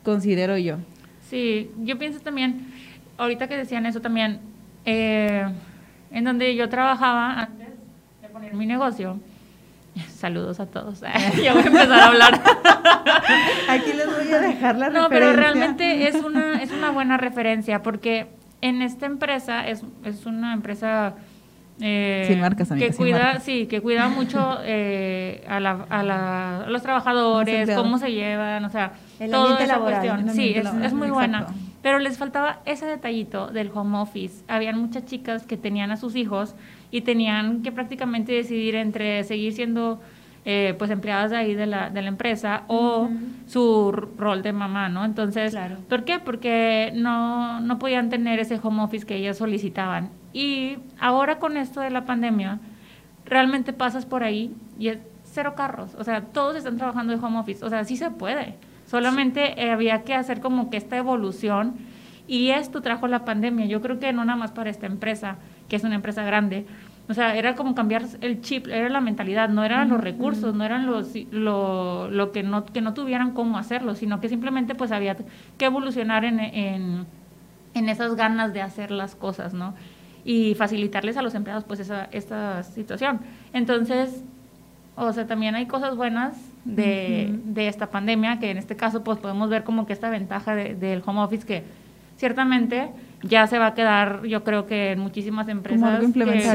considero 0.03 0.57
yo. 0.57 0.77
Sí, 1.29 1.71
yo 1.83 1.97
pienso 1.97 2.19
también, 2.19 2.67
ahorita 3.17 3.47
que 3.47 3.57
decían 3.57 3.85
eso 3.85 4.01
también, 4.01 4.39
eh, 4.85 5.45
en 6.11 6.23
donde 6.23 6.55
yo 6.55 6.69
trabajaba 6.69 7.41
antes 7.41 7.67
de 8.21 8.29
poner 8.29 8.53
mi 8.53 8.65
negocio, 8.65 9.19
saludos 10.09 10.59
a 10.59 10.67
todos, 10.67 11.01
ya 11.43 11.53
voy 11.53 11.63
a 11.63 11.65
empezar 11.65 11.91
a 11.91 12.07
hablar. 12.07 12.41
Aquí 13.69 13.93
les 13.93 14.05
voy 14.05 14.31
a 14.31 14.39
dejar 14.39 14.77
la 14.77 14.89
no, 14.89 15.09
pero 15.09 15.33
realmente 15.33 16.07
es 16.07 16.15
una, 16.15 16.61
es 16.61 16.71
una 16.71 16.91
buena 16.91 17.17
referencia, 17.17 17.81
porque 17.81 18.27
en 18.61 18.81
esta 18.81 19.05
empresa, 19.07 19.67
es, 19.67 19.83
es 20.03 20.25
una 20.25 20.53
empresa 20.53 21.15
eh, 21.79 22.38
marcas, 22.39 22.69
que 22.69 22.91
cuida, 22.91 23.39
sí, 23.39 23.68
que 23.68 23.81
cuida 23.81 24.09
mucho 24.09 24.57
eh, 24.63 25.44
a, 25.47 25.59
la, 25.59 25.85
a, 25.89 26.65
los 26.68 26.81
trabajadores, 26.81 27.69
cómo 27.75 28.00
se 28.00 28.12
llevan, 28.12 28.65
o 28.65 28.69
sea, 28.69 28.94
toda 29.29 29.63
esa 29.63 29.79
cuestión. 29.79 30.29
Sí, 30.31 30.56
es, 30.56 30.94
muy 30.94 31.09
buena. 31.09 31.47
Pero 31.83 32.00
les 32.00 32.18
faltaba 32.18 32.59
ese 32.65 32.85
detallito 32.85 33.47
del 33.47 33.71
home 33.74 33.97
office. 34.00 34.44
Habían 34.47 34.79
muchas 34.79 35.06
chicas 35.06 35.45
que 35.45 35.56
tenían 35.56 35.91
a 35.91 35.97
sus 35.97 36.15
hijos 36.15 36.56
y 36.89 37.01
tenían 37.01 37.62
que 37.62 37.71
prácticamente 37.71 38.31
decidir 38.31 38.75
entre 38.75 39.24
seguir 39.24 39.53
siendo 39.53 40.01
eh, 40.49 40.75
pues 40.77 40.89
empleadas 40.91 41.33
ahí 41.33 41.55
de 41.55 41.65
la, 41.65 41.89
de 41.89 42.01
la 42.01 42.07
empresa 42.07 42.63
o 42.67 43.09
su 43.47 43.91
rol 43.91 44.44
de 44.44 44.53
mamá, 44.53 44.88
¿no? 44.88 45.03
Entonces, 45.03 45.53
¿por 45.89 46.05
qué? 46.05 46.19
Porque 46.19 46.94
no, 46.95 47.59
no 47.59 47.77
podían 47.79 48.09
tener 48.09 48.39
ese 48.39 48.57
home 48.63 48.81
office 48.81 49.05
que 49.05 49.17
ellas 49.17 49.39
solicitaban. 49.39 50.09
Y 50.31 50.77
ahora 51.01 51.38
con 51.39 51.57
esto 51.57 51.81
de 51.81 51.89
la 51.89 52.05
pandemia, 52.05 52.60
realmente 53.25 53.74
pasas 53.74 54.05
por 54.05 54.24
ahí 54.24 54.55
y 54.79 54.88
es 54.88 55.00
cero 55.25 55.53
carros, 55.53 55.95
o 56.00 56.05
sea, 56.05 56.22
todos 56.22 56.55
están 56.55 56.77
trabajando 56.77 57.12
de 57.12 57.22
home 57.22 57.39
office, 57.39 57.65
o 57.65 57.69
sea, 57.69 57.83
sí 57.83 57.98
se 57.98 58.10
puede. 58.10 58.55
Solamente 58.86 59.62
eh, 59.62 59.72
había 59.72 60.03
que 60.03 60.13
hacer 60.13 60.39
como 60.39 60.69
que 60.69 60.77
esta 60.77 60.95
evolución 60.95 61.75
y 62.25 62.51
esto 62.51 62.81
trajo 62.81 63.10
la 63.10 63.25
pandemia. 63.25 63.65
Yo 63.65 63.81
creo 63.81 64.00
que 64.00 64.13
no 64.13 64.24
nada 64.24 64.39
más 64.39 64.53
para 64.53 64.69
esta 64.69 64.86
empresa, 64.86 65.39
que 65.67 65.75
es 65.75 65.83
una 65.83 65.95
empresa 65.95 66.24
grande, 66.24 66.65
o 67.09 67.13
sea, 67.13 67.35
era 67.35 67.55
como 67.55 67.73
cambiar 67.73 68.05
el 68.19 68.41
chip, 68.41 68.67
era 68.67 68.89
la 68.89 68.99
mentalidad, 68.99 69.47
no 69.47 69.63
eran 69.63 69.89
los 69.89 70.01
recursos, 70.01 70.53
no 70.53 70.65
eran 70.65 70.85
los, 70.85 71.13
lo, 71.31 72.09
lo, 72.11 72.31
que, 72.33 72.43
no, 72.43 72.65
que 72.65 72.81
no 72.81 72.93
tuvieran 72.93 73.31
cómo 73.31 73.57
hacerlo, 73.57 73.95
sino 73.95 74.19
que 74.19 74.27
simplemente 74.27 74.75
pues 74.75 74.91
había 74.91 75.15
que 75.57 75.65
evolucionar 75.65 76.25
en, 76.25 76.39
en, 76.39 77.05
en 77.73 77.89
esas 77.89 78.15
ganas 78.15 78.53
de 78.53 78.61
hacer 78.61 78.91
las 78.91 79.15
cosas, 79.15 79.53
¿no? 79.53 79.73
Y 80.25 80.55
facilitarles 80.55 81.15
a 81.15 81.21
los 81.21 81.33
empleados 81.33 81.63
pues 81.63 81.79
esa, 81.79 82.09
esta 82.11 82.63
situación. 82.63 83.21
Entonces, 83.53 84.25
o 84.97 85.13
sea, 85.13 85.27
también 85.27 85.55
hay 85.55 85.65
cosas 85.65 85.95
buenas 85.95 86.35
de, 86.65 87.39
de 87.45 87.69
esta 87.69 87.89
pandemia, 87.89 88.39
que 88.39 88.51
en 88.51 88.57
este 88.57 88.75
caso 88.75 89.05
pues 89.05 89.17
podemos 89.19 89.49
ver 89.49 89.63
como 89.63 89.85
que 89.85 89.93
esta 89.93 90.09
ventaja 90.09 90.55
del 90.55 91.01
home 91.05 91.21
office 91.21 91.45
que 91.45 91.63
ciertamente 92.17 92.89
ya 93.24 93.47
se 93.47 93.57
va 93.57 93.67
a 93.67 93.74
quedar, 93.74 94.24
yo 94.25 94.43
creo 94.43 94.67
que 94.67 94.91
en 94.91 95.00
muchísimas 95.00 95.47
empresas, 95.47 96.03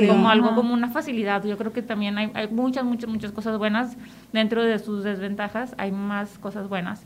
como 0.09 0.28
algo, 0.28 0.54
como, 0.54 0.73
una 0.75 0.90
facilidad. 0.90 1.45
Yo 1.45 1.59
creo 1.59 1.73
que 1.73 1.83
también 1.83 2.19
hay, 2.19 2.31
hay, 2.35 2.49
muchas, 2.49 2.85
muchas, 2.85 3.11
muchas 3.11 3.33
cosas 3.33 3.59
buenas 3.59 3.97
dentro 4.33 4.62
de 4.62 4.78
sus 4.78 5.02
desventajas, 5.02 5.75
hay 5.78 5.90
más 5.90 6.38
cosas 6.38 6.69
buenas. 6.69 7.04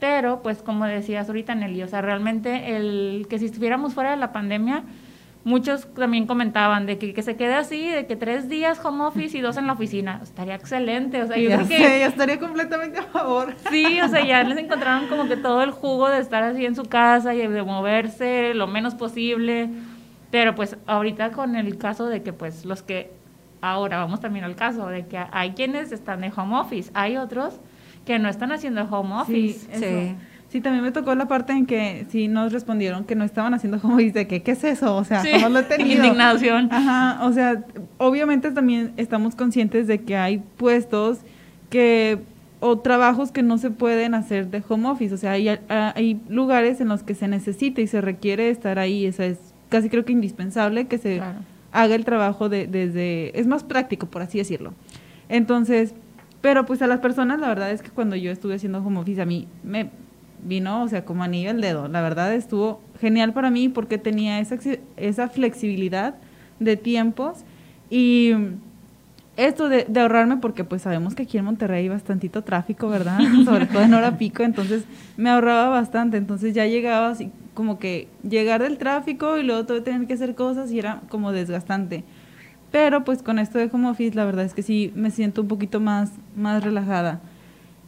Pero, 0.00 0.42
pues, 0.42 0.62
como 0.62 0.84
decías 0.84 1.28
ahorita, 1.28 1.54
Nelly, 1.54 1.82
o 1.82 1.88
sea, 1.88 2.02
realmente 2.02 2.76
el 2.76 3.26
que 3.30 3.38
si 3.38 3.46
estuviéramos 3.46 3.94
fuera 3.94 4.10
de 4.10 4.16
la 4.16 4.32
pandemia, 4.32 4.82
muchos 5.46 5.86
también 5.94 6.26
comentaban 6.26 6.86
de 6.86 6.98
que, 6.98 7.14
que, 7.14 7.22
se 7.22 7.36
quede 7.36 7.54
así, 7.54 7.88
de 7.88 8.06
que 8.06 8.16
tres 8.16 8.48
días 8.48 8.84
home 8.84 9.04
office 9.04 9.38
y 9.38 9.40
dos 9.40 9.56
en 9.56 9.68
la 9.68 9.74
oficina. 9.74 10.18
Estaría 10.20 10.56
excelente. 10.56 11.22
O 11.22 11.26
sea, 11.28 11.38
yo 11.38 11.48
creo 11.48 11.68
que. 11.68 12.04
estaría 12.04 12.40
completamente 12.40 12.98
a 12.98 13.04
favor. 13.04 13.54
Sí, 13.70 14.00
o 14.00 14.08
sea, 14.08 14.26
ya 14.26 14.42
les 14.42 14.58
encontraron 14.58 15.06
como 15.06 15.28
que 15.28 15.36
todo 15.36 15.62
el 15.62 15.70
jugo 15.70 16.08
de 16.08 16.18
estar 16.18 16.42
así 16.42 16.66
en 16.66 16.74
su 16.74 16.82
casa 16.82 17.32
y 17.32 17.46
de 17.46 17.62
moverse 17.62 18.54
lo 18.54 18.66
menos 18.66 18.96
posible. 18.96 19.70
Pero 20.32 20.56
pues 20.56 20.76
ahorita 20.84 21.30
con 21.30 21.54
el 21.54 21.78
caso 21.78 22.06
de 22.06 22.24
que 22.24 22.32
pues 22.32 22.64
los 22.64 22.82
que. 22.82 23.14
Ahora 23.60 23.98
vamos 23.98 24.20
también 24.20 24.44
al 24.44 24.56
caso 24.56 24.88
de 24.88 25.06
que 25.06 25.18
hay 25.30 25.52
quienes 25.52 25.90
están 25.90 26.20
de 26.20 26.32
home 26.36 26.58
office, 26.58 26.90
hay 26.92 27.16
otros 27.16 27.58
que 28.04 28.18
no 28.18 28.28
están 28.28 28.50
haciendo 28.52 28.82
home 28.82 29.14
office. 29.14 29.60
Sí, 29.72 29.78
Sí, 29.78 30.16
también 30.60 30.82
me 30.84 30.92
tocó 30.92 31.14
la 31.14 31.26
parte 31.28 31.52
en 31.52 31.66
que 31.66 32.06
sí 32.10 32.28
nos 32.28 32.52
respondieron 32.52 33.04
que 33.04 33.14
no 33.14 33.24
estaban 33.24 33.54
haciendo 33.54 33.80
como 33.80 33.96
dice 33.98 34.26
que 34.26 34.42
qué 34.42 34.52
es 34.52 34.64
eso, 34.64 34.96
o 34.96 35.04
sea, 35.04 35.20
Sí, 35.22 35.30
jamás 35.32 35.50
lo 35.52 35.58
he 35.60 35.62
tenido. 35.76 35.96
indignación. 36.04 36.68
Ajá, 36.72 37.24
o 37.26 37.32
sea, 37.32 37.64
obviamente 37.98 38.50
también 38.50 38.92
estamos 38.96 39.34
conscientes 39.34 39.86
de 39.86 40.02
que 40.02 40.16
hay 40.16 40.38
puestos 40.56 41.18
que 41.70 42.18
o 42.60 42.78
trabajos 42.78 43.32
que 43.32 43.42
no 43.42 43.58
se 43.58 43.70
pueden 43.70 44.14
hacer 44.14 44.48
de 44.50 44.62
home 44.66 44.88
office, 44.88 45.14
o 45.14 45.18
sea, 45.18 45.32
hay, 45.32 45.48
hay 45.68 46.20
lugares 46.28 46.80
en 46.80 46.88
los 46.88 47.02
que 47.02 47.14
se 47.14 47.28
necesita 47.28 47.80
y 47.82 47.86
se 47.86 48.00
requiere 48.00 48.48
estar 48.50 48.78
ahí, 48.78 49.06
o 49.06 49.12
sea, 49.12 49.26
es 49.26 49.38
casi 49.68 49.90
creo 49.90 50.04
que 50.04 50.12
indispensable 50.12 50.86
que 50.86 50.96
se 50.98 51.16
Claro. 51.16 51.38
haga 51.72 51.94
el 51.94 52.04
trabajo 52.06 52.48
de, 52.48 52.66
desde, 52.66 53.38
es 53.38 53.46
más 53.46 53.62
práctico, 53.62 54.06
por 54.06 54.22
así 54.22 54.38
decirlo. 54.38 54.72
Entonces, 55.28 55.94
pero 56.40 56.64
pues 56.64 56.80
a 56.82 56.86
las 56.86 57.00
personas, 57.00 57.40
la 57.40 57.48
verdad 57.48 57.70
es 57.72 57.82
que 57.82 57.90
cuando 57.90 58.16
yo 58.16 58.30
estuve 58.30 58.54
haciendo 58.54 58.78
home 58.78 59.00
office, 59.00 59.20
a 59.20 59.26
mí 59.26 59.48
me 59.64 59.90
vino, 60.42 60.82
o 60.82 60.88
sea, 60.88 61.04
como 61.04 61.22
anillo 61.22 61.50
al 61.50 61.60
dedo. 61.60 61.88
La 61.88 62.00
verdad 62.00 62.34
estuvo 62.34 62.80
genial 63.00 63.32
para 63.32 63.50
mí 63.50 63.68
porque 63.68 63.98
tenía 63.98 64.40
esa, 64.40 64.56
esa 64.96 65.28
flexibilidad 65.28 66.14
de 66.60 66.76
tiempos 66.76 67.44
y 67.90 68.32
esto 69.36 69.68
de, 69.68 69.84
de 69.88 70.00
ahorrarme, 70.00 70.38
porque 70.38 70.64
pues 70.64 70.82
sabemos 70.82 71.14
que 71.14 71.24
aquí 71.24 71.36
en 71.36 71.44
Monterrey 71.44 71.82
hay 71.82 71.88
bastantito 71.88 72.42
tráfico, 72.42 72.88
¿verdad? 72.88 73.18
Sobre 73.44 73.66
todo 73.66 73.82
en 73.82 73.94
hora 73.94 74.16
pico, 74.16 74.42
entonces 74.42 74.84
me 75.16 75.30
ahorraba 75.30 75.68
bastante, 75.68 76.16
entonces 76.16 76.54
ya 76.54 76.66
llegaba 76.66 77.10
así 77.10 77.30
como 77.54 77.78
que 77.78 78.08
llegar 78.28 78.62
del 78.62 78.78
tráfico 78.78 79.38
y 79.38 79.42
luego 79.42 79.64
todo 79.64 79.82
tener 79.82 80.06
que 80.06 80.14
hacer 80.14 80.34
cosas 80.34 80.70
y 80.72 80.78
era 80.78 81.02
como 81.08 81.32
desgastante. 81.32 82.04
Pero 82.70 83.04
pues 83.04 83.22
con 83.22 83.38
esto 83.38 83.58
de 83.58 83.70
home 83.72 83.88
office 83.88 84.14
la 84.14 84.24
verdad 84.24 84.44
es 84.44 84.54
que 84.54 84.62
sí 84.62 84.92
me 84.94 85.10
siento 85.10 85.42
un 85.42 85.48
poquito 85.48 85.80
más, 85.80 86.12
más 86.36 86.62
relajada. 86.62 87.20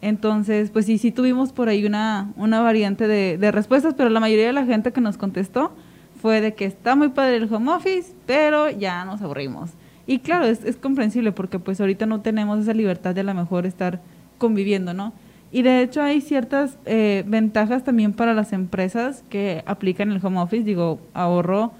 Entonces, 0.00 0.70
pues 0.70 0.86
sí, 0.86 0.98
sí 0.98 1.10
tuvimos 1.10 1.52
por 1.52 1.68
ahí 1.68 1.84
una, 1.84 2.32
una 2.36 2.60
variante 2.60 3.08
de, 3.08 3.36
de 3.38 3.50
respuestas, 3.50 3.94
pero 3.94 4.10
la 4.10 4.20
mayoría 4.20 4.46
de 4.46 4.52
la 4.52 4.64
gente 4.64 4.92
que 4.92 5.00
nos 5.00 5.16
contestó 5.16 5.72
fue 6.20 6.40
de 6.40 6.54
que 6.54 6.64
está 6.64 6.96
muy 6.96 7.08
padre 7.08 7.36
el 7.36 7.52
home 7.52 7.72
office, 7.72 8.12
pero 8.26 8.70
ya 8.70 9.04
nos 9.04 9.22
aburrimos. 9.22 9.70
Y 10.06 10.20
claro, 10.20 10.46
es, 10.46 10.76
comprensible 10.76 11.32
porque 11.32 11.58
pues 11.58 11.80
ahorita 11.80 12.06
no 12.06 12.22
tenemos 12.22 12.58
esa 12.60 12.72
libertad 12.72 13.14
de 13.14 13.20
a 13.20 13.24
lo 13.24 13.34
mejor 13.34 13.66
estar 13.66 14.00
conviviendo, 14.38 14.94
¿no? 14.94 15.12
Y 15.52 15.62
de 15.62 15.82
hecho 15.82 16.02
hay 16.02 16.20
ciertas 16.20 16.78
eh, 16.86 17.24
ventajas 17.26 17.84
también 17.84 18.14
para 18.14 18.34
las 18.34 18.54
empresas 18.54 19.22
que 19.28 19.62
aplican 19.66 20.10
el 20.10 20.24
home 20.24 20.40
office, 20.40 20.64
digo, 20.64 20.98
ahorro 21.12 21.72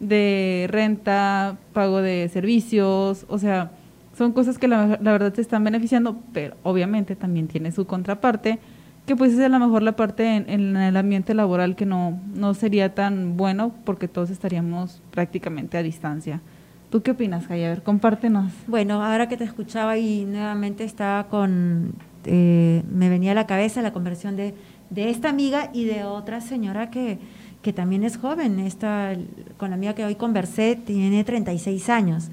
de 0.00 0.66
renta, 0.70 1.58
pago 1.74 2.00
de 2.00 2.30
servicios, 2.32 3.26
o 3.28 3.38
sea, 3.38 3.70
son 4.18 4.32
cosas 4.32 4.58
que 4.58 4.66
la, 4.66 4.98
la 5.00 5.12
verdad 5.12 5.32
te 5.32 5.40
están 5.40 5.62
beneficiando, 5.62 6.18
pero 6.32 6.56
obviamente 6.64 7.14
también 7.14 7.46
tiene 7.46 7.70
su 7.70 7.86
contraparte, 7.86 8.58
que 9.06 9.14
pues 9.14 9.32
es 9.32 9.40
a 9.40 9.48
lo 9.48 9.60
mejor 9.60 9.82
la 9.82 9.92
parte 9.92 10.36
en, 10.36 10.50
en 10.50 10.76
el 10.76 10.96
ambiente 10.96 11.32
laboral 11.34 11.76
que 11.76 11.86
no, 11.86 12.20
no 12.34 12.52
sería 12.52 12.94
tan 12.94 13.36
bueno 13.36 13.72
porque 13.84 14.08
todos 14.08 14.30
estaríamos 14.30 15.00
prácticamente 15.12 15.78
a 15.78 15.82
distancia. 15.84 16.42
¿Tú 16.90 17.02
qué 17.02 17.12
opinas, 17.12 17.46
Jaya? 17.46 17.66
A 17.66 17.70
ver, 17.70 17.82
compártenos. 17.82 18.52
Bueno, 18.66 19.02
ahora 19.04 19.28
que 19.28 19.36
te 19.36 19.44
escuchaba 19.44 19.96
y 19.98 20.24
nuevamente 20.24 20.84
estaba 20.84 21.28
con, 21.28 21.92
eh, 22.24 22.82
me 22.90 23.08
venía 23.08 23.32
a 23.32 23.34
la 23.34 23.46
cabeza 23.46 23.82
la 23.82 23.92
conversión 23.92 24.36
de, 24.36 24.54
de 24.90 25.10
esta 25.10 25.28
amiga 25.28 25.70
y 25.72 25.84
de 25.84 26.04
otra 26.04 26.40
señora 26.40 26.90
que, 26.90 27.18
que 27.62 27.72
también 27.72 28.02
es 28.04 28.16
joven. 28.16 28.58
Esta, 28.58 29.12
con 29.58 29.70
la 29.70 29.76
amiga 29.76 29.94
que 29.94 30.04
hoy 30.04 30.16
conversé 30.16 30.76
tiene 30.76 31.22
36 31.24 31.88
años. 31.88 32.30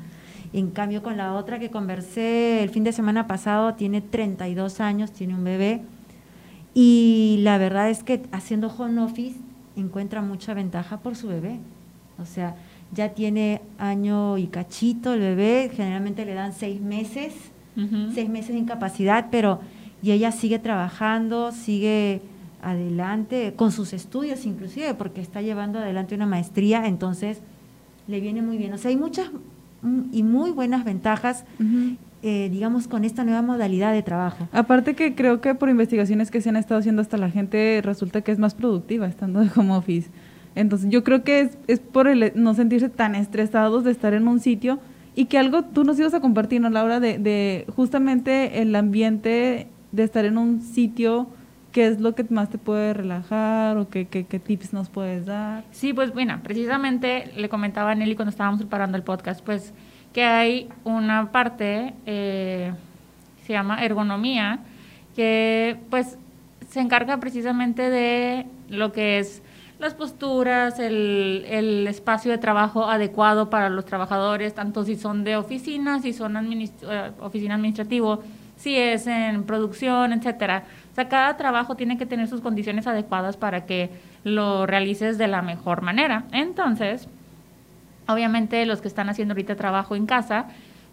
En 0.56 0.72
cambio, 0.72 1.04
con 1.04 1.18
la 1.18 1.34
otra 1.34 1.60
que 1.60 1.70
conversé 1.70 2.64
el 2.64 2.70
fin 2.70 2.86
de 2.86 2.94
semana 2.94 3.28
pasado 3.28 3.74
tiene 3.74 4.00
32 4.00 4.80
años, 4.80 5.12
tiene 5.12 5.36
un 5.36 5.44
bebé. 5.44 5.82
Y 6.74 7.40
la 7.42 7.58
verdad 7.58 7.90
es 7.90 8.04
que 8.04 8.24
haciendo 8.32 8.70
home 8.70 9.02
office 9.02 9.38
encuentra 9.76 10.22
mucha 10.22 10.54
ventaja 10.54 11.02
por 11.02 11.18
su 11.18 11.28
bebé. 11.28 11.60
O 12.20 12.26
sea, 12.26 12.56
ya 12.94 13.10
tiene 13.10 13.62
año 13.78 14.38
y 14.38 14.48
cachito 14.48 15.14
el 15.14 15.20
bebé, 15.20 15.72
generalmente 15.76 16.24
le 16.24 16.36
dan 16.36 16.54
seis 16.54 16.80
meses, 16.80 17.34
seis 18.14 18.30
meses 18.30 18.54
de 18.54 18.60
incapacidad, 18.60 19.28
pero 19.30 19.60
y 20.02 20.12
ella 20.12 20.32
sigue 20.32 20.60
trabajando, 20.60 21.52
sigue 21.52 22.22
adelante 22.62 23.56
con 23.58 23.74
sus 23.74 23.92
estudios 23.92 24.46
inclusive, 24.46 24.94
porque 24.94 25.20
está 25.20 25.42
llevando 25.42 25.80
adelante 25.80 26.16
una 26.16 26.28
maestría, 26.28 26.88
entonces 26.88 27.42
le 28.08 28.22
viene 28.22 28.42
muy 28.42 28.58
bien. 28.58 28.72
O 28.72 28.78
sea, 28.78 28.88
hay 28.88 28.96
muchas 28.96 29.30
y 30.12 30.24
muy 30.24 30.52
buenas 30.52 30.84
ventajas, 30.84 31.46
eh, 32.24 32.50
digamos, 32.52 32.88
con 32.88 33.06
esta 33.06 33.24
nueva 33.24 33.42
modalidad 33.42 33.94
de 33.94 34.02
trabajo. 34.04 34.48
Aparte 34.52 34.96
que 34.96 35.16
creo 35.16 35.42
que 35.42 35.56
por 35.56 35.70
investigaciones 35.70 36.32
que 36.32 36.42
se 36.42 36.50
han 36.50 36.56
estado 36.56 36.80
haciendo 36.80 37.02
hasta 37.02 37.18
la 37.18 37.30
gente 37.30 37.82
resulta 37.84 38.22
que 38.22 38.32
es 38.32 38.40
más 38.40 38.56
productiva 38.56 39.08
estando 39.08 39.42
de 39.42 39.50
home 39.56 39.76
office. 39.76 40.10
Entonces 40.56 40.90
yo 40.90 41.04
creo 41.04 41.24
que 41.24 41.42
es, 41.42 41.58
es 41.68 41.80
por 41.80 42.08
el 42.08 42.32
no 42.36 42.54
sentirse 42.54 42.90
tan 42.90 43.14
estresados 43.16 43.84
de 43.84 43.92
estar 43.92 44.14
en 44.14 44.28
un 44.28 44.40
sitio 44.40 44.80
y 45.16 45.26
que 45.26 45.38
algo 45.38 45.64
tú 45.64 45.84
nos 45.84 46.00
ibas 46.00 46.14
a 46.14 46.20
compartir, 46.22 46.62
¿no, 46.62 46.70
Laura? 46.70 47.00
De, 47.00 47.18
de 47.20 47.66
justamente 47.76 48.62
el 48.62 48.76
ambiente 48.76 49.68
de 49.92 50.04
estar 50.04 50.26
en 50.26 50.38
un 50.38 50.62
sitio, 50.62 51.28
¿qué 51.76 51.88
es 51.88 52.00
lo 52.00 52.16
que 52.16 52.26
más 52.30 52.50
te 52.50 52.58
puede 52.58 52.94
relajar 52.94 53.76
o 53.78 53.90
qué, 53.90 54.06
qué, 54.08 54.26
qué 54.26 54.40
tips 54.40 54.72
nos 54.72 54.88
puedes 54.88 55.26
dar? 55.26 55.66
Sí, 55.72 55.92
pues 55.92 56.14
bueno, 56.14 56.40
precisamente 56.42 57.34
le 57.36 57.50
comentaba 57.50 57.92
a 57.92 57.96
Nelly 57.96 58.16
cuando 58.16 58.30
estábamos 58.30 58.62
preparando 58.62 58.96
el 58.96 59.04
podcast, 59.04 59.44
pues 59.44 59.74
que 60.14 60.24
hay 60.24 60.70
una 60.86 61.34
parte, 61.34 61.94
eh, 62.06 62.72
se 63.46 63.52
llama 63.52 63.84
ergonomía, 63.84 64.60
que 65.18 65.76
pues 65.90 66.18
se 66.70 66.80
encarga 66.80 67.20
precisamente 67.20 67.90
de 67.90 68.46
lo 68.70 68.94
que 68.94 69.20
es 69.20 69.44
las 69.78 69.96
posturas, 69.96 70.80
el, 70.80 71.44
el 71.50 71.88
espacio 71.88 72.32
de 72.32 72.38
trabajo 72.38 72.86
adecuado 72.86 73.50
para 73.50 73.68
los 73.68 73.84
trabajadores, 73.84 74.54
tanto 74.56 74.86
si 74.86 74.96
son 74.96 75.26
de 75.26 75.36
oficina, 75.36 76.00
si 76.00 76.14
son 76.14 76.36
administ- 76.36 76.72
eh, 76.90 77.12
oficina 77.20 77.56
administrativo, 77.56 78.24
si 78.56 78.78
es 78.78 79.08
en 79.08 79.44
producción, 79.44 80.14
etcétera. 80.14 80.64
O 80.96 81.02
sea, 81.04 81.10
cada 81.10 81.36
trabajo 81.36 81.76
tiene 81.76 81.98
que 81.98 82.06
tener 82.06 82.30
sus 82.30 82.40
condiciones 82.40 82.88
adecuadas 82.88 83.36
para 83.36 83.66
que 83.66 83.90
lo 84.24 84.66
realices 84.66 85.18
de 85.18 85.28
la 85.28 85.42
mejor 85.42 85.82
manera. 85.82 86.24
Entonces, 86.32 87.10
obviamente 88.08 88.66
los 88.66 88.80
que 88.80 88.88
están 88.88 89.10
haciendo 89.10 89.34
ahorita 89.34 89.58
trabajo 89.58 89.98
en 89.98 90.06
casa, 90.06 90.46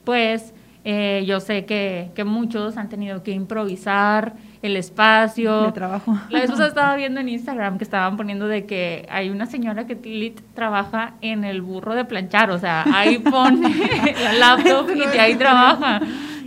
pues 0.03 0.55
eh, 0.85 1.23
yo 1.25 1.39
sé 1.39 1.67
que, 1.67 2.11
que 2.17 2.25
muchos 2.25 2.77
han 2.79 2.89
tenido 2.89 3.23
que 3.23 3.31
improvisar 3.31 4.33
el 4.61 4.77
espacio. 4.77 5.67
De 5.67 5.71
trabajo. 5.71 6.19
La 6.31 6.41
vez 6.41 6.51
estaba 6.59 6.97
viendo 6.97 7.21
en 7.21 7.29
Instagram 7.29 7.79
que 7.79 7.85
estaban 7.85 8.17
poniendo 8.17 8.49
de 8.49 8.67
que 8.67 9.07
hay 9.09 9.31
una 9.31 9.47
señora 9.47 9.87
que 9.87 9.95
lit 9.95 10.41
trabaja 10.57 11.15
en 11.21 11.45
el 11.45 11.63
burro 11.63 11.95
de 11.95 12.05
planchar, 12.05 12.51
o 12.51 12.59
sea, 12.59 12.85
ahí 12.93 13.21
pone 13.21 13.71
la 14.25 14.33
laptop 14.33 14.91
y 14.97 15.07
de 15.07 15.21
ahí 15.21 15.37
trabaja. 15.37 16.01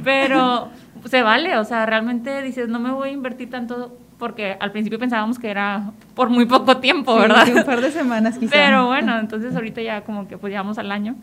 Pero 0.03 0.67
se 1.05 1.21
vale, 1.21 1.57
o 1.57 1.63
sea, 1.63 1.85
realmente 1.85 2.41
dices, 2.41 2.67
no 2.67 2.79
me 2.79 2.91
voy 2.91 3.09
a 3.09 3.11
invertir 3.11 3.49
tanto 3.49 3.97
porque 4.17 4.55
al 4.59 4.71
principio 4.71 4.97
pensábamos 4.97 5.39
que 5.39 5.49
era 5.49 5.91
por 6.15 6.29
muy 6.29 6.45
poco 6.45 6.77
tiempo, 6.77 7.15
¿verdad? 7.15 7.45
sí, 7.45 7.53
un 7.53 7.63
par 7.63 7.81
de 7.81 7.91
semanas 7.91 8.37
quizá. 8.37 8.51
Pero 8.51 8.87
bueno, 8.87 9.19
entonces 9.19 9.55
ahorita 9.55 9.81
ya 9.81 10.01
como 10.01 10.27
que 10.27 10.37
pues 10.37 10.51
llevamos 10.51 10.77
al 10.77 10.91
año. 10.91 11.15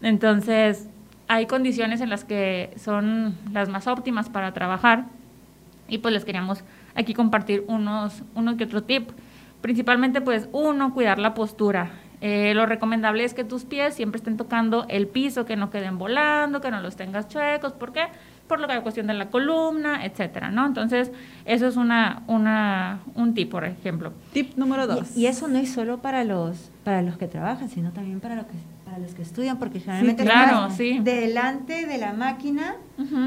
Entonces, 0.00 0.88
hay 1.28 1.46
condiciones 1.46 2.00
en 2.00 2.08
las 2.08 2.24
que 2.24 2.70
son 2.76 3.36
las 3.52 3.68
más 3.68 3.86
óptimas 3.86 4.28
para 4.28 4.52
trabajar 4.52 5.04
y 5.88 5.98
pues 5.98 6.14
les 6.14 6.24
queríamos 6.24 6.64
aquí 6.94 7.14
compartir 7.14 7.64
unos, 7.68 8.22
uno 8.34 8.56
que 8.56 8.64
otro 8.64 8.82
tip. 8.82 9.10
Principalmente 9.60 10.20
pues 10.20 10.48
uno, 10.52 10.94
cuidar 10.94 11.18
la 11.18 11.34
postura. 11.34 11.90
Eh, 12.20 12.52
lo 12.54 12.66
recomendable 12.66 13.24
es 13.24 13.34
que 13.34 13.44
tus 13.44 13.64
pies 13.64 13.94
siempre 13.94 14.18
estén 14.18 14.36
tocando 14.36 14.86
el 14.88 15.06
piso, 15.06 15.44
que 15.44 15.56
no 15.56 15.70
queden 15.70 15.98
volando, 15.98 16.60
que 16.60 16.70
no 16.70 16.80
los 16.80 16.96
tengas 16.96 17.28
chuecos. 17.28 17.72
¿Por 17.72 17.92
qué? 17.92 18.06
Por 18.48 18.60
la 18.60 18.80
cuestión 18.82 19.06
de 19.06 19.14
la 19.14 19.30
columna, 19.30 20.04
etcétera, 20.04 20.50
¿no? 20.50 20.66
Entonces, 20.66 21.12
eso 21.44 21.68
es 21.68 21.76
una, 21.76 22.22
una, 22.26 23.00
un 23.14 23.34
tip, 23.34 23.50
por 23.50 23.64
ejemplo. 23.64 24.12
Tip 24.32 24.56
número 24.56 24.86
dos. 24.86 25.16
Y, 25.16 25.20
y 25.20 25.26
eso 25.26 25.46
no 25.46 25.58
es 25.58 25.70
solo 25.70 25.98
para 25.98 26.24
los 26.24 26.70
para 26.88 27.02
los 27.02 27.18
que 27.18 27.28
trabajan, 27.28 27.68
sino 27.68 27.90
también 27.92 28.18
para, 28.18 28.34
lo 28.34 28.46
que, 28.46 28.54
para 28.86 28.98
los 28.98 29.12
que 29.12 29.20
estudian, 29.20 29.58
porque 29.58 29.78
generalmente 29.78 30.24
claro, 30.24 30.62
estás 30.62 30.78
sí. 30.78 31.00
delante 31.00 31.84
de 31.84 31.98
la 31.98 32.14
máquina 32.14 32.76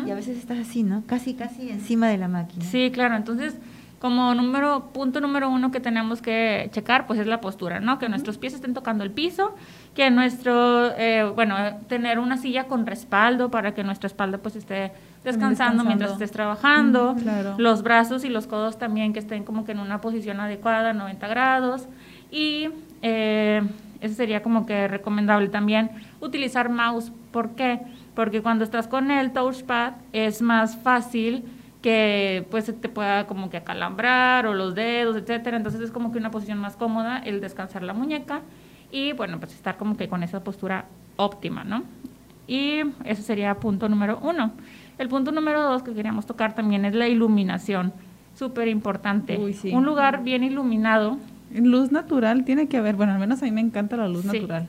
y 0.03 0.09
a 0.09 0.15
veces 0.15 0.39
estás 0.39 0.57
así, 0.57 0.81
¿no? 0.81 1.03
Casi, 1.05 1.35
casi 1.35 1.69
encima 1.69 2.07
de 2.07 2.17
la 2.17 2.27
máquina. 2.27 2.65
Sí, 2.65 2.89
claro. 2.91 3.15
Entonces, 3.15 3.53
como 3.99 4.33
número, 4.33 4.89
punto 4.93 5.21
número 5.21 5.47
uno 5.51 5.69
que 5.69 5.79
tenemos 5.79 6.23
que 6.23 6.69
checar, 6.71 7.05
pues 7.05 7.19
es 7.19 7.27
la 7.27 7.39
postura, 7.39 7.79
¿no? 7.79 7.99
Que 7.99 8.09
nuestros 8.09 8.39
pies 8.39 8.55
estén 8.55 8.73
tocando 8.73 9.03
el 9.03 9.11
piso, 9.11 9.53
que 9.93 10.09
nuestro, 10.09 10.97
eh, 10.97 11.31
bueno, 11.35 11.55
eh, 11.59 11.75
tener 11.87 12.17
una 12.17 12.37
silla 12.37 12.63
con 12.63 12.87
respaldo 12.87 13.51
para 13.51 13.75
que 13.75 13.83
nuestra 13.83 14.07
espalda 14.07 14.39
pues 14.39 14.55
esté 14.55 14.91
descansando, 15.23 15.49
Descansando. 15.49 15.83
mientras 15.83 16.11
estés 16.13 16.31
trabajando. 16.31 17.13
Mm, 17.13 17.19
claro. 17.19 17.55
Los 17.57 17.83
brazos 17.83 18.23
y 18.23 18.29
los 18.29 18.47
codos 18.47 18.77
también 18.77 19.13
que 19.13 19.19
estén 19.19 19.43
como 19.43 19.65
que 19.65 19.71
en 19.73 19.79
una 19.79 20.01
posición 20.01 20.39
adecuada, 20.39 20.93
90 20.93 21.27
grados. 21.27 21.87
Y 22.31 22.69
eh, 23.01 23.61
eso 23.99 24.15
sería 24.15 24.41
como 24.41 24.65
que 24.65 24.87
recomendable 24.87 25.49
también 25.49 25.91
utilizar 26.21 26.69
mouse. 26.69 27.11
¿Por 27.31 27.51
qué? 27.51 27.81
Porque 28.15 28.41
cuando 28.41 28.63
estás 28.63 28.87
con 28.87 29.11
el 29.11 29.31
touchpad 29.31 29.93
es 30.11 30.41
más 30.41 30.77
fácil 30.77 31.45
que 31.81 32.45
pues 32.51 32.65
te 32.79 32.89
pueda 32.89 33.25
como 33.25 33.49
que 33.49 33.57
acalambrar 33.57 34.45
o 34.45 34.53
los 34.53 34.75
dedos, 34.75 35.15
etcétera. 35.15 35.57
Entonces 35.57 35.81
es 35.81 35.91
como 35.91 36.11
que 36.11 36.17
una 36.19 36.31
posición 36.31 36.57
más 36.59 36.75
cómoda 36.75 37.19
el 37.19 37.41
descansar 37.41 37.83
la 37.83 37.93
muñeca 37.93 38.41
y 38.91 39.13
bueno, 39.13 39.39
pues 39.39 39.53
estar 39.53 39.77
como 39.77 39.97
que 39.97 40.07
con 40.07 40.21
esa 40.23 40.43
postura 40.43 40.85
óptima, 41.15 41.63
¿no? 41.63 41.83
Y 42.47 42.81
ese 43.05 43.21
sería 43.21 43.55
punto 43.55 43.87
número 43.87 44.19
uno. 44.21 44.51
El 45.01 45.09
punto 45.09 45.31
número 45.31 45.63
dos 45.63 45.81
que 45.81 45.95
queríamos 45.95 46.27
tocar 46.27 46.53
también 46.53 46.85
es 46.85 46.93
la 46.93 47.07
iluminación, 47.07 47.91
súper 48.35 48.67
importante. 48.67 49.35
Un 49.73 49.83
lugar 49.83 50.23
bien 50.23 50.43
iluminado. 50.43 51.17
Luz 51.51 51.91
natural 51.91 52.45
tiene 52.45 52.67
que 52.67 52.77
haber, 52.77 52.95
bueno, 52.95 53.13
al 53.13 53.19
menos 53.19 53.41
a 53.41 53.45
mí 53.45 53.51
me 53.51 53.61
encanta 53.61 53.97
la 53.97 54.07
luz 54.07 54.25
natural. 54.25 54.67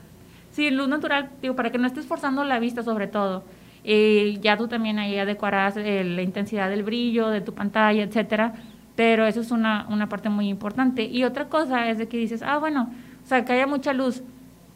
Sí, 0.50 0.70
luz 0.70 0.88
natural, 0.88 1.28
digo, 1.42 1.54
para 1.54 1.70
que 1.70 1.76
no 1.76 1.86
estés 1.86 2.06
forzando 2.06 2.44
la 2.44 2.58
vista 2.60 2.82
sobre 2.82 3.08
todo. 3.08 3.44
Y 3.84 4.38
ya 4.40 4.56
tú 4.56 4.68
también 4.68 4.98
ahí 4.98 5.18
adecuarás 5.18 5.76
eh, 5.76 6.02
la 6.02 6.22
intensidad 6.22 6.70
del 6.70 6.82
brillo 6.82 7.28
de 7.28 7.42
tu 7.42 7.52
pantalla, 7.52 8.02
etcétera. 8.02 8.54
Pero 8.96 9.26
eso 9.26 9.42
es 9.42 9.50
una, 9.50 9.84
una 9.90 10.08
parte 10.08 10.30
muy 10.30 10.48
importante. 10.48 11.04
Y 11.04 11.24
otra 11.24 11.50
cosa 11.50 11.90
es 11.90 11.98
de 11.98 12.08
que 12.08 12.16
dices, 12.16 12.42
ah, 12.42 12.56
bueno, 12.56 12.88
o 13.22 13.26
sea, 13.26 13.44
que 13.44 13.52
haya 13.52 13.66
mucha 13.66 13.92
luz. 13.92 14.22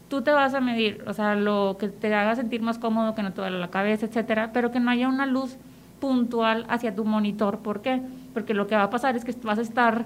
Tú 0.09 0.21
te 0.21 0.31
vas 0.31 0.53
a 0.53 0.61
medir, 0.61 1.03
o 1.05 1.13
sea, 1.13 1.35
lo 1.35 1.77
que 1.79 1.89
te 1.89 2.13
haga 2.13 2.35
sentir 2.35 2.61
más 2.61 2.77
cómodo, 2.77 3.13
que 3.13 3.23
no 3.23 3.33
te 3.33 3.41
duele 3.41 3.59
la 3.59 3.69
cabeza, 3.69 4.05
etcétera, 4.05 4.51
pero 4.53 4.71
que 4.71 4.79
no 4.79 4.89
haya 4.89 5.07
una 5.07 5.25
luz 5.25 5.57
puntual 5.99 6.65
hacia 6.69 6.95
tu 6.95 7.03
monitor. 7.05 7.59
¿Por 7.59 7.81
qué? 7.81 8.01
Porque 8.33 8.53
lo 8.53 8.67
que 8.67 8.75
va 8.75 8.83
a 8.83 8.89
pasar 8.89 9.15
es 9.15 9.25
que 9.25 9.33
vas 9.43 9.59
a 9.59 9.61
estar 9.61 10.05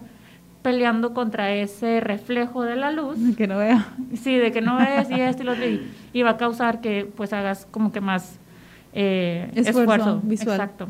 peleando 0.62 1.13
contra 1.13 1.53
ese 1.53 2.00
reflejo 2.00 2.63
de 2.63 2.75
la 2.75 2.91
luz. 2.91 3.17
De 3.17 3.36
que 3.38 3.48
no 3.48 3.58
vea. 3.58 3.88
Sí, 4.15 4.36
de 4.36 4.51
que 4.51 4.62
no 4.62 4.77
ves 4.77 5.10
y 5.10 5.20
esto 5.20 5.43
y 5.43 5.46
lo 5.46 5.53
otro. 5.53 5.65
Y, 6.13 6.22
va 6.22 6.31
a 6.31 6.38
causar 6.38 6.81
que 6.81 7.05
pues 7.15 7.34
hagas 7.34 7.67
como 7.72 7.91
que 7.91 8.01
más 8.01 8.39
eh, 8.93 9.51
esfuerzo, 9.55 10.20
visual. 10.24 10.55
Exacto. 10.55 10.88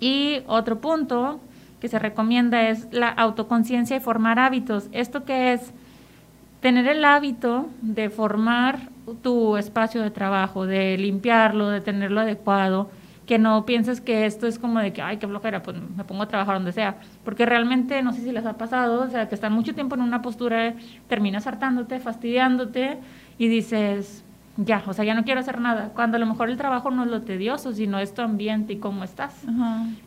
Y 0.00 0.42
otro 0.46 0.80
punto 0.80 1.40
que 1.80 1.88
se 1.88 1.98
recomienda 1.98 2.68
es 2.68 2.88
la 2.92 3.08
autoconciencia 3.08 3.96
y 3.96 4.00
formar 4.00 4.38
hábitos. 4.38 4.88
¿Esto 4.92 5.24
qué 5.24 5.52
es? 5.52 5.72
Tener 6.62 6.86
el 6.86 7.04
hábito 7.04 7.68
de 7.82 8.08
formar 8.08 8.88
tu 9.20 9.56
espacio 9.56 10.00
de 10.00 10.12
trabajo, 10.12 10.64
de 10.64 10.96
limpiarlo, 10.96 11.68
de 11.68 11.80
tenerlo 11.80 12.20
adecuado, 12.20 12.88
que 13.26 13.38
no 13.38 13.66
pienses 13.66 14.00
que 14.00 14.26
esto 14.26 14.46
es 14.46 14.60
como 14.60 14.78
de 14.78 14.92
que, 14.92 15.02
ay, 15.02 15.16
qué 15.16 15.26
flojera, 15.26 15.62
pues 15.64 15.76
me 15.96 16.04
pongo 16.04 16.22
a 16.22 16.28
trabajar 16.28 16.54
donde 16.54 16.70
sea, 16.70 16.98
porque 17.24 17.46
realmente, 17.46 18.00
no 18.02 18.12
sé 18.12 18.20
si 18.20 18.30
les 18.30 18.46
ha 18.46 18.54
pasado, 18.54 19.02
o 19.02 19.08
sea, 19.08 19.28
que 19.28 19.34
están 19.34 19.52
mucho 19.52 19.74
tiempo 19.74 19.96
en 19.96 20.02
una 20.02 20.22
postura, 20.22 20.74
terminas 21.08 21.48
hartándote, 21.48 21.98
fastidiándote 21.98 22.98
y 23.38 23.48
dices, 23.48 24.24
ya, 24.56 24.84
o 24.86 24.92
sea, 24.92 25.04
ya 25.04 25.14
no 25.14 25.24
quiero 25.24 25.40
hacer 25.40 25.60
nada, 25.60 25.90
cuando 25.94 26.16
a 26.16 26.20
lo 26.20 26.26
mejor 26.26 26.48
el 26.48 26.56
trabajo 26.56 26.92
no 26.92 27.02
es 27.02 27.10
lo 27.10 27.22
tedioso, 27.22 27.72
sino 27.72 27.98
es 27.98 28.14
tu 28.14 28.22
ambiente 28.22 28.74
y 28.74 28.76
cómo 28.76 29.02
estás. 29.02 29.34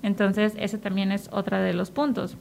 Entonces, 0.03 0.53
ese 0.57 0.77
también 0.77 1.11
es 1.11 1.29
otro 1.33 1.57
de 1.57 1.73
los 1.73 1.91
puntos. 1.91 2.37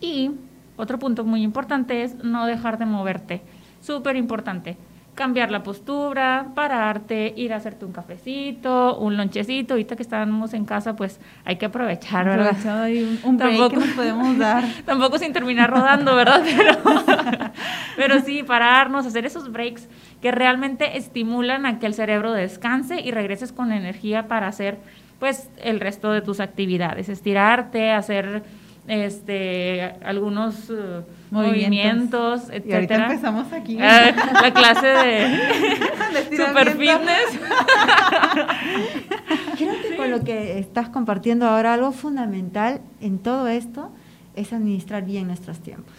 Y 0.00 0.32
otro 0.78 0.98
punto 0.98 1.24
muy 1.24 1.42
importante 1.42 2.02
es 2.02 2.14
no 2.24 2.46
dejar 2.46 2.78
de 2.78 2.86
moverte. 2.86 3.42
Súper 3.80 4.16
importante. 4.16 4.76
Cambiar 5.14 5.50
la 5.50 5.64
postura, 5.64 6.52
pararte, 6.54 7.34
ir 7.36 7.52
a 7.52 7.56
hacerte 7.56 7.84
un 7.84 7.92
cafecito, 7.92 8.96
un 8.98 9.16
lonchecito. 9.16 9.74
Ahorita 9.74 9.96
que 9.96 10.04
estamos 10.04 10.54
en 10.54 10.64
casa, 10.64 10.94
pues 10.94 11.20
hay 11.44 11.56
que 11.56 11.66
aprovechar, 11.66 12.24
¿verdad? 12.24 12.54
un, 12.88 13.18
un 13.24 13.36
break 13.36 13.70
que 13.70 13.76
nos 13.76 13.88
podemos 13.88 14.38
dar. 14.38 14.64
tampoco 14.86 15.18
sin 15.18 15.32
terminar 15.32 15.68
rodando, 15.68 16.14
¿verdad? 16.14 16.42
Pero, 16.44 16.72
pero 17.96 18.20
sí, 18.20 18.44
pararnos, 18.44 19.04
hacer 19.06 19.26
esos 19.26 19.50
breaks 19.50 19.88
que 20.22 20.30
realmente 20.30 20.96
estimulan 20.96 21.66
a 21.66 21.80
que 21.80 21.86
el 21.86 21.94
cerebro 21.94 22.32
descanse 22.32 23.00
y 23.00 23.10
regreses 23.10 23.50
con 23.50 23.72
energía 23.72 24.28
para 24.28 24.46
hacer 24.46 24.78
pues 25.18 25.50
el 25.60 25.80
resto 25.80 26.12
de 26.12 26.22
tus 26.22 26.38
actividades, 26.38 27.08
estirarte, 27.08 27.90
hacer 27.90 28.44
este, 28.88 29.82
algunos 30.02 30.70
uh, 30.70 31.04
movimientos, 31.30 32.48
etc. 32.50 32.66
Y 32.66 32.72
ahorita 32.72 32.94
empezamos 32.94 33.52
aquí. 33.52 33.78
Ah, 33.80 34.10
la 34.42 34.52
clase 34.52 34.86
de 34.86 36.36
super 36.36 36.70
fitness. 36.70 37.38
Creo 39.58 39.74
que 39.82 39.96
con 39.96 40.10
lo 40.10 40.24
que 40.24 40.58
estás 40.58 40.88
compartiendo 40.88 41.46
ahora, 41.46 41.74
algo 41.74 41.92
fundamental 41.92 42.80
en 43.00 43.18
todo 43.18 43.48
esto 43.48 43.90
es 44.34 44.52
administrar 44.52 45.04
bien 45.04 45.26
nuestros 45.26 45.60
tiempos. 45.60 45.94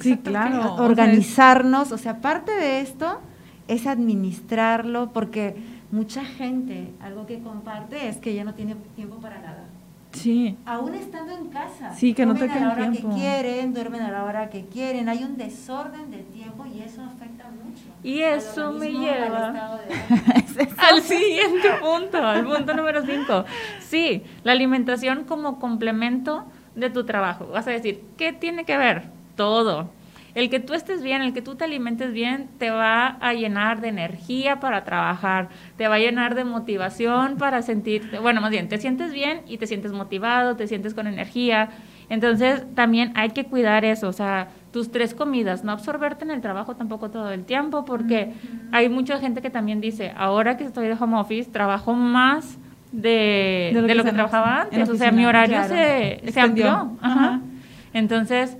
Sí, 0.00 0.16
claro. 0.18 0.74
Organizarnos, 0.76 1.92
o 1.92 1.98
sea, 1.98 2.20
parte 2.20 2.52
de 2.52 2.80
esto 2.80 3.20
es 3.68 3.86
administrarlo 3.86 5.12
porque 5.12 5.56
mucha 5.90 6.24
gente, 6.24 6.92
algo 7.00 7.26
que 7.26 7.40
comparte 7.40 8.08
es 8.08 8.16
que 8.16 8.34
ya 8.34 8.44
no 8.44 8.54
tiene 8.54 8.74
tiempo 8.96 9.16
para 9.16 9.38
nada. 9.38 9.64
Sí. 10.12 10.56
Aún 10.64 10.94
estando 10.94 11.32
en 11.32 11.48
casa. 11.48 11.92
Sí, 11.94 12.14
que 12.14 12.24
no 12.24 12.34
te 12.34 12.50
a 12.50 12.60
la 12.60 12.72
hora 12.72 12.90
que 12.90 13.02
quieren, 13.02 13.74
duermen 13.74 14.02
a 14.02 14.10
la 14.10 14.24
hora 14.24 14.50
que 14.50 14.64
quieren. 14.66 15.08
Hay 15.08 15.22
un 15.22 15.36
desorden 15.36 16.10
de 16.10 16.18
tiempo 16.18 16.64
y 16.66 16.80
eso 16.80 17.02
afecta 17.02 17.48
mucho. 17.50 17.82
Y 18.02 18.20
eso 18.22 18.72
me 18.72 18.90
lleva 18.90 19.78
al, 20.78 21.02
siguiente 21.02 21.68
punto, 21.80 22.18
al 22.18 22.44
punto 22.44 22.74
número 22.74 23.04
5. 23.04 23.44
Sí, 23.80 24.22
la 24.44 24.52
alimentación 24.52 25.24
como 25.24 25.58
complemento 25.58 26.44
de 26.74 26.90
tu 26.90 27.04
trabajo. 27.04 27.48
Vas 27.48 27.66
a 27.66 27.70
decir, 27.70 28.02
¿qué 28.16 28.32
tiene 28.32 28.64
que 28.64 28.76
ver? 28.76 29.04
Todo. 29.36 29.90
El 30.38 30.50
que 30.50 30.60
tú 30.60 30.72
estés 30.72 31.02
bien, 31.02 31.20
el 31.20 31.32
que 31.32 31.42
tú 31.42 31.56
te 31.56 31.64
alimentes 31.64 32.12
bien, 32.12 32.48
te 32.58 32.70
va 32.70 33.08
a 33.08 33.34
llenar 33.34 33.80
de 33.80 33.88
energía 33.88 34.60
para 34.60 34.84
trabajar, 34.84 35.48
te 35.76 35.88
va 35.88 35.96
a 35.96 35.98
llenar 35.98 36.36
de 36.36 36.44
motivación 36.44 37.38
para 37.38 37.60
sentirte, 37.60 38.20
bueno, 38.20 38.40
más 38.40 38.52
bien, 38.52 38.68
te 38.68 38.78
sientes 38.78 39.12
bien 39.12 39.40
y 39.48 39.58
te 39.58 39.66
sientes 39.66 39.90
motivado, 39.90 40.54
te 40.54 40.68
sientes 40.68 40.94
con 40.94 41.08
energía. 41.08 41.70
Entonces, 42.08 42.64
también 42.76 43.10
hay 43.16 43.30
que 43.30 43.46
cuidar 43.46 43.84
eso, 43.84 44.06
o 44.06 44.12
sea, 44.12 44.50
tus 44.72 44.92
tres 44.92 45.12
comidas, 45.12 45.64
no 45.64 45.72
absorberte 45.72 46.24
en 46.24 46.30
el 46.30 46.40
trabajo 46.40 46.76
tampoco 46.76 47.10
todo 47.10 47.32
el 47.32 47.44
tiempo, 47.44 47.84
porque 47.84 48.32
hay 48.70 48.88
mucha 48.88 49.18
gente 49.18 49.42
que 49.42 49.50
también 49.50 49.80
dice, 49.80 50.12
ahora 50.16 50.56
que 50.56 50.62
estoy 50.62 50.86
de 50.86 50.94
home 50.94 51.18
office, 51.18 51.50
trabajo 51.50 51.94
más 51.94 52.58
de, 52.92 53.72
lo, 53.74 54.04
que, 54.04 54.12
trabajaba 54.12 54.60
antes, 54.60 54.88
o 54.88 54.94
sea, 54.94 55.10
mi 55.10 55.26
horario 55.26 55.64
se, 55.64 56.22
se, 56.30 56.40
amplió. 56.40 56.96
Entonces, 57.92 58.56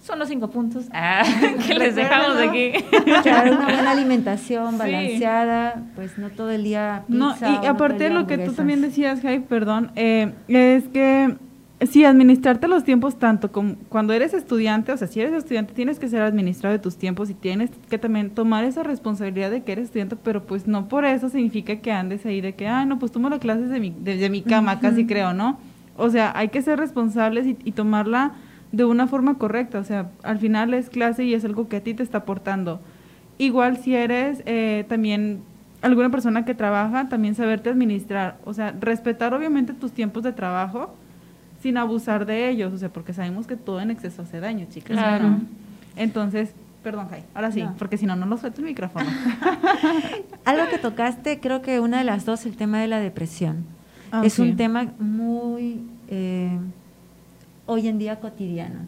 son 0.00 0.18
los 0.18 0.28
cinco 0.28 0.50
puntos 0.50 0.86
ah, 0.92 1.22
que 1.66 1.74
les 1.74 1.94
dejamos 1.94 2.36
aquí. 2.36 2.72
Claro, 3.22 3.52
una 3.52 3.64
buena 3.64 3.90
alimentación 3.90 4.78
balanceada, 4.78 5.82
pues 5.94 6.18
no 6.18 6.30
todo 6.30 6.50
el 6.50 6.64
día 6.64 7.04
No, 7.08 7.34
y 7.62 7.66
aparte 7.66 8.04
de 8.04 8.10
lo 8.10 8.26
que 8.26 8.38
tú 8.38 8.52
también 8.52 8.80
decías, 8.80 9.20
Jai, 9.20 9.40
perdón, 9.40 9.92
eh, 9.96 10.32
es 10.48 10.88
que 10.88 11.36
sí, 11.86 12.04
administrarte 12.04 12.68
los 12.68 12.84
tiempos 12.84 13.18
tanto 13.18 13.52
como 13.52 13.76
cuando 13.88 14.12
eres 14.12 14.34
estudiante, 14.34 14.92
o 14.92 14.96
sea, 14.96 15.08
si 15.08 15.20
eres 15.20 15.32
estudiante 15.32 15.74
tienes 15.74 15.98
que 15.98 16.08
ser 16.08 16.22
administrado 16.22 16.72
de 16.74 16.78
tus 16.78 16.96
tiempos 16.96 17.30
y 17.30 17.34
tienes 17.34 17.70
que 17.88 17.98
también 17.98 18.30
tomar 18.30 18.64
esa 18.64 18.82
responsabilidad 18.82 19.50
de 19.50 19.62
que 19.62 19.72
eres 19.72 19.86
estudiante, 19.86 20.16
pero 20.16 20.44
pues 20.44 20.66
no 20.66 20.88
por 20.88 21.04
eso 21.04 21.28
significa 21.28 21.76
que 21.76 21.92
andes 21.92 22.24
ahí 22.26 22.40
de 22.40 22.54
que, 22.54 22.66
ah, 22.66 22.84
no, 22.84 22.98
pues 22.98 23.12
tomo 23.12 23.28
las 23.28 23.40
clases 23.40 23.70
de 23.70 23.80
mi, 23.80 23.90
de, 23.90 24.30
mi 24.30 24.42
cama, 24.42 24.80
casi 24.80 25.06
creo, 25.06 25.32
¿no? 25.32 25.58
O 25.96 26.08
sea, 26.08 26.32
hay 26.34 26.48
que 26.48 26.62
ser 26.62 26.78
responsables 26.78 27.46
y, 27.46 27.56
y 27.64 27.72
tomarla 27.72 28.32
de 28.72 28.84
una 28.84 29.06
forma 29.06 29.38
correcta. 29.38 29.78
O 29.78 29.84
sea, 29.84 30.10
al 30.22 30.38
final 30.38 30.74
es 30.74 30.90
clase 30.90 31.24
y 31.24 31.34
es 31.34 31.44
algo 31.44 31.68
que 31.68 31.76
a 31.76 31.80
ti 31.80 31.94
te 31.94 32.02
está 32.02 32.18
aportando. 32.18 32.80
Igual 33.38 33.78
si 33.78 33.94
eres 33.94 34.42
eh, 34.46 34.84
también 34.88 35.42
alguna 35.82 36.10
persona 36.10 36.44
que 36.44 36.54
trabaja, 36.54 37.08
también 37.08 37.34
saberte 37.34 37.70
administrar. 37.70 38.38
O 38.44 38.54
sea, 38.54 38.74
respetar 38.78 39.34
obviamente 39.34 39.72
tus 39.72 39.92
tiempos 39.92 40.22
de 40.22 40.32
trabajo 40.32 40.94
sin 41.62 41.76
abusar 41.76 42.26
de 42.26 42.48
ellos. 42.50 42.72
O 42.72 42.78
sea, 42.78 42.90
porque 42.90 43.12
sabemos 43.12 43.46
que 43.46 43.56
todo 43.56 43.80
en 43.80 43.90
exceso 43.90 44.22
hace 44.22 44.40
daño, 44.40 44.66
chicas. 44.70 44.96
Claro. 44.96 45.38
Entonces, 45.96 46.54
perdón, 46.82 47.08
Jai, 47.08 47.24
ahora 47.34 47.50
sí, 47.52 47.64
porque 47.78 47.96
si 47.96 48.06
no, 48.06 48.16
no 48.16 48.26
nos 48.26 48.40
suelto 48.40 48.60
el 48.60 48.66
micrófono. 48.66 49.06
Algo 50.44 50.68
que 50.70 50.78
tocaste, 50.78 51.40
creo 51.40 51.62
que 51.62 51.80
una 51.80 51.98
de 51.98 52.04
las 52.04 52.24
dos, 52.24 52.46
el 52.46 52.56
tema 52.56 52.80
de 52.80 52.88
la 52.88 53.00
depresión. 53.00 53.64
Ah, 54.12 54.22
es 54.24 54.38
un 54.38 54.56
tema 54.56 54.92
muy... 54.98 55.82
Eh, 56.08 56.58
hoy 57.70 57.86
en 57.86 57.98
día 57.98 58.18
cotidiano. 58.18 58.80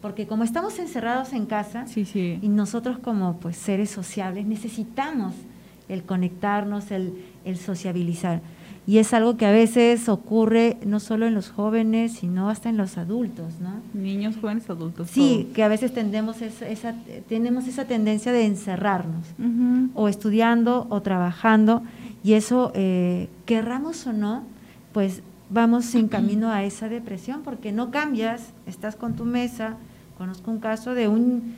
Porque 0.00 0.28
como 0.28 0.44
estamos 0.44 0.78
encerrados 0.78 1.32
en 1.32 1.46
casa 1.46 1.84
y 1.96 2.48
nosotros 2.48 2.98
como 3.00 3.38
pues 3.38 3.56
seres 3.56 3.90
sociables 3.90 4.46
necesitamos 4.46 5.34
el 5.88 6.04
conectarnos, 6.04 6.92
el, 6.92 7.14
sociabilizar. 7.56 8.40
Y 8.86 8.98
es 8.98 9.12
algo 9.12 9.36
que 9.36 9.44
a 9.44 9.50
veces 9.50 10.08
ocurre 10.08 10.76
no 10.86 11.00
solo 11.00 11.26
en 11.26 11.34
los 11.34 11.50
jóvenes, 11.50 12.12
sino 12.12 12.48
hasta 12.48 12.68
en 12.68 12.76
los 12.76 12.96
adultos, 12.96 13.54
¿no? 13.60 13.80
Niños, 13.92 14.36
jóvenes, 14.40 14.70
adultos. 14.70 15.10
Sí, 15.10 15.50
que 15.52 15.62
a 15.62 15.68
veces 15.68 15.92
tendemos 15.92 16.40
esa, 16.40 16.94
tenemos 17.28 17.66
esa 17.66 17.86
tendencia 17.86 18.32
de 18.32 18.46
encerrarnos, 18.46 19.26
o 19.94 20.08
estudiando 20.08 20.86
o 20.90 21.02
trabajando, 21.02 21.82
y 22.22 22.34
eso, 22.34 22.72
eh, 22.74 23.28
querramos 23.46 24.06
o 24.06 24.12
no, 24.12 24.44
pues 24.92 25.22
vamos 25.50 25.94
en 25.94 26.08
camino 26.08 26.50
a 26.50 26.64
esa 26.64 26.88
depresión 26.88 27.42
porque 27.42 27.72
no 27.72 27.90
cambias, 27.90 28.52
estás 28.66 28.96
con 28.96 29.16
tu 29.16 29.24
mesa. 29.24 29.76
Conozco 30.16 30.50
un 30.50 30.58
caso 30.58 30.94
de 30.94 31.08
un 31.08 31.54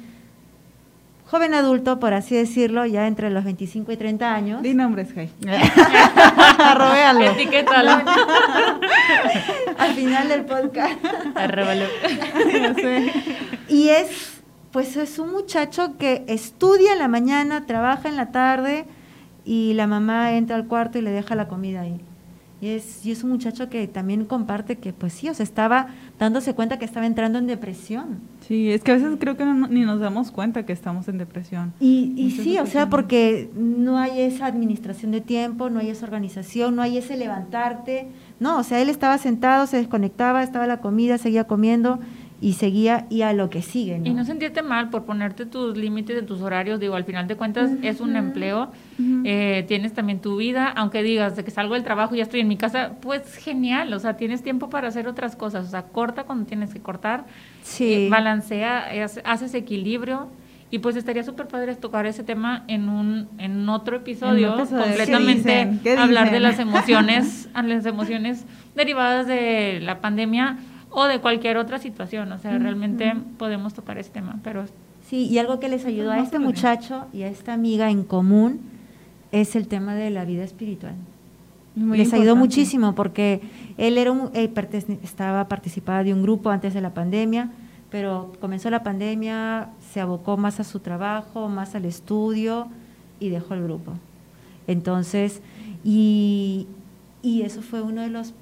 joven 1.30 1.54
adulto, 1.54 2.00
por 2.00 2.12
así 2.12 2.34
decirlo, 2.34 2.84
ya 2.86 3.06
entre 3.06 3.30
los 3.30 3.44
25 3.44 3.92
y 3.92 3.96
30 3.96 4.34
años. 4.34 4.62
Di 4.62 4.74
nombres, 4.74 5.12
Jai. 5.14 5.30
Robéalo. 6.76 7.30
Etiquétalo. 7.30 7.90
Al 9.78 9.94
final 9.94 10.28
del 10.28 10.44
podcast. 10.44 10.96
Arróbalo. 11.36 11.86
Ya 12.52 12.74
sé. 12.74 13.12
Y 13.68 13.88
es, 13.88 14.42
pues 14.72 14.96
es 14.96 15.18
un 15.18 15.30
muchacho 15.30 15.96
que 15.98 16.24
estudia 16.26 16.92
en 16.92 16.98
la 16.98 17.08
mañana, 17.08 17.64
trabaja 17.64 18.08
en 18.08 18.16
la 18.16 18.32
tarde 18.32 18.84
y 19.44 19.74
la 19.74 19.86
mamá 19.86 20.32
entra 20.32 20.56
al 20.56 20.66
cuarto 20.66 20.98
y 20.98 21.02
le 21.02 21.10
deja 21.10 21.34
la 21.34 21.48
comida 21.48 21.82
ahí. 21.82 22.00
Y 22.62 22.68
es, 22.68 23.06
y 23.06 23.10
es 23.12 23.24
un 23.24 23.30
muchacho 23.30 23.70
que 23.70 23.88
también 23.88 24.26
comparte 24.26 24.76
que, 24.76 24.92
pues 24.92 25.14
sí, 25.14 25.28
o 25.30 25.34
sea, 25.34 25.44
estaba 25.44 25.88
dándose 26.18 26.54
cuenta 26.54 26.78
que 26.78 26.84
estaba 26.84 27.06
entrando 27.06 27.38
en 27.38 27.46
depresión. 27.46 28.18
Sí, 28.46 28.70
es 28.70 28.82
que 28.82 28.92
a 28.92 28.94
veces 28.96 29.16
creo 29.18 29.36
que 29.36 29.44
no- 29.46 29.66
ni 29.66 29.80
nos 29.82 29.98
damos 30.00 30.30
cuenta 30.30 30.66
que 30.66 30.72
estamos 30.74 31.08
en 31.08 31.16
depresión. 31.16 31.72
Y, 31.80 32.12
y 32.16 32.30
sí, 32.32 32.58
o 32.58 32.66
sea, 32.66 32.90
porque 32.90 33.48
no 33.56 33.96
hay 33.98 34.20
esa 34.20 34.44
administración 34.46 35.10
de 35.10 35.20
tiempo, 35.22 35.70
no 35.70 35.78
hay 35.80 35.88
esa 35.88 36.04
organización, 36.04 36.76
no 36.76 36.82
hay 36.82 36.98
ese 36.98 37.16
levantarte. 37.16 38.08
No, 38.40 38.58
o 38.58 38.62
sea, 38.62 38.80
él 38.82 38.88
estaba 38.90 39.16
sentado, 39.18 39.66
se 39.66 39.78
desconectaba, 39.78 40.42
estaba 40.42 40.66
la 40.66 40.80
comida, 40.80 41.16
seguía 41.18 41.44
comiendo 41.44 41.98
y 42.42 42.54
seguía 42.54 43.06
y 43.10 43.20
a 43.22 43.32
lo 43.34 43.50
que 43.50 43.60
sigue. 43.60 43.98
¿no? 43.98 44.06
Y 44.06 44.14
no 44.14 44.24
sentirte 44.24 44.62
mal 44.62 44.88
por 44.88 45.04
ponerte 45.04 45.44
tus 45.44 45.76
límites 45.76 46.16
de 46.16 46.22
tus 46.22 46.40
horarios, 46.40 46.80
digo, 46.80 46.94
al 46.94 47.04
final 47.04 47.26
de 47.28 47.36
cuentas 47.36 47.70
es 47.82 48.00
un 48.00 48.16
empleo, 48.16 48.70
eh, 49.24 49.64
tienes 49.68 49.92
también 49.92 50.20
tu 50.20 50.36
vida, 50.36 50.68
aunque 50.68 51.02
digas 51.02 51.36
de 51.36 51.44
que 51.44 51.50
salgo 51.50 51.74
del 51.74 51.84
trabajo 51.84 52.14
y 52.14 52.18
ya 52.18 52.24
estoy 52.24 52.40
en 52.40 52.48
mi 52.48 52.56
casa, 52.56 52.92
pues 53.02 53.34
genial, 53.36 53.92
o 53.92 53.98
sea, 53.98 54.16
tienes 54.16 54.42
tiempo 54.42 54.70
para 54.70 54.88
hacer 54.88 55.06
otras 55.06 55.36
cosas, 55.36 55.66
o 55.66 55.70
sea, 55.70 55.82
corta 55.82 56.24
cuando 56.24 56.46
tienes 56.46 56.72
que 56.72 56.80
cortar, 56.80 57.26
Sí. 57.62 57.92
eh, 57.92 58.08
balancea, 58.10 58.94
eh, 58.94 59.02
hace- 59.02 59.22
haces 59.24 59.52
equilibrio. 59.54 60.28
Y 60.72 60.78
pues 60.78 60.94
estaría 60.94 61.24
súper 61.24 61.48
padre 61.48 61.74
tocar 61.74 62.06
ese 62.06 62.22
tema 62.22 62.62
en 62.68 62.88
un 62.88 63.28
en 63.38 63.68
otro 63.68 63.96
episodio, 63.96 64.54
En 64.54 64.60
episodio. 64.60 64.84
completamente 64.84 65.42
¿Qué 65.42 65.58
dicen? 65.66 65.80
¿Qué 65.82 65.96
hablar 65.96 66.26
de 66.30 66.38
dicen? 66.38 66.42
las 66.44 66.58
emociones, 66.60 67.48
las 67.64 67.86
emociones 67.86 68.46
derivadas 68.76 69.26
de 69.26 69.80
la 69.82 70.00
pandemia 70.00 70.58
o 70.90 71.04
de 71.04 71.20
cualquier 71.20 71.56
otra 71.56 71.78
situación. 71.78 72.30
O 72.32 72.38
sea, 72.38 72.58
realmente 72.58 73.14
podemos 73.38 73.74
tocar 73.74 73.98
ese 73.98 74.10
tema, 74.10 74.38
pero 74.42 74.64
Sí, 75.10 75.26
y 75.26 75.38
algo 75.38 75.58
que 75.58 75.68
les 75.68 75.84
ayudó 75.86 76.12
a 76.12 76.20
este 76.20 76.38
muchacho 76.38 77.06
y 77.12 77.22
a 77.22 77.28
esta 77.28 77.52
amiga 77.52 77.90
en 77.90 78.04
común 78.04 78.60
es 79.32 79.56
el 79.56 79.66
tema 79.66 79.96
de 79.96 80.08
la 80.10 80.24
vida 80.24 80.44
espiritual. 80.44 80.94
Muy 81.74 81.98
les 81.98 82.12
ayudó 82.12 82.34
importante. 82.34 82.46
muchísimo 82.46 82.94
porque 82.94 83.40
él 83.76 83.98
era 83.98 84.12
un, 84.12 84.30
él 84.34 84.52
estaba 85.02 85.48
participaba 85.48 86.04
de 86.04 86.14
un 86.14 86.22
grupo 86.22 86.50
antes 86.50 86.74
de 86.74 86.80
la 86.80 86.94
pandemia, 86.94 87.50
pero 87.90 88.32
comenzó 88.40 88.70
la 88.70 88.84
pandemia, 88.84 89.70
se 89.92 90.00
abocó 90.00 90.36
más 90.36 90.60
a 90.60 90.64
su 90.64 90.78
trabajo, 90.78 91.48
más 91.48 91.74
al 91.74 91.86
estudio 91.86 92.68
y 93.18 93.30
dejó 93.30 93.54
el 93.54 93.64
grupo. 93.64 93.94
Entonces, 94.68 95.40
y, 95.82 96.68
y 97.20 97.42
eso 97.42 97.62
fue 97.62 97.82
uno 97.82 98.02
de 98.02 98.10
los 98.10 98.32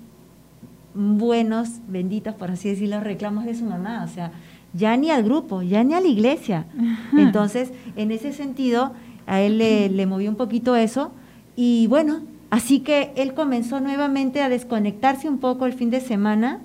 buenos, 0.99 1.69
benditos, 1.87 2.35
por 2.35 2.51
así 2.51 2.69
decirlo, 2.69 3.01
reclamos 3.01 3.45
de 3.45 3.55
su 3.55 3.65
mamá. 3.65 4.05
O 4.05 4.09
sea, 4.09 4.33
ya 4.75 4.97
ni 4.97 5.11
al 5.11 5.23
grupo, 5.23 5.63
ya 5.63 5.85
ni 5.85 5.95
a 5.95 6.01
la 6.01 6.09
iglesia. 6.09 6.67
Entonces, 7.17 7.71
en 7.97 8.11
ese 8.11 8.33
sentido, 8.33 8.93
a 9.27 9.41
él 9.41 9.59
le, 9.59 9.89
le 9.89 10.07
movió 10.07 10.29
un 10.29 10.37
poquito 10.37 10.77
eso. 10.77 11.13
Y 11.55 11.87
bueno, 11.87 12.21
así 12.51 12.81
que 12.81 13.13
él 13.17 13.35
comenzó 13.35 13.81
nuevamente 13.81 14.43
a 14.43 14.49
desconectarse 14.49 15.29
un 15.29 15.39
poco 15.39 15.67
el 15.67 15.73
fin 15.73 15.91
de 15.91 16.01
semana 16.01 16.61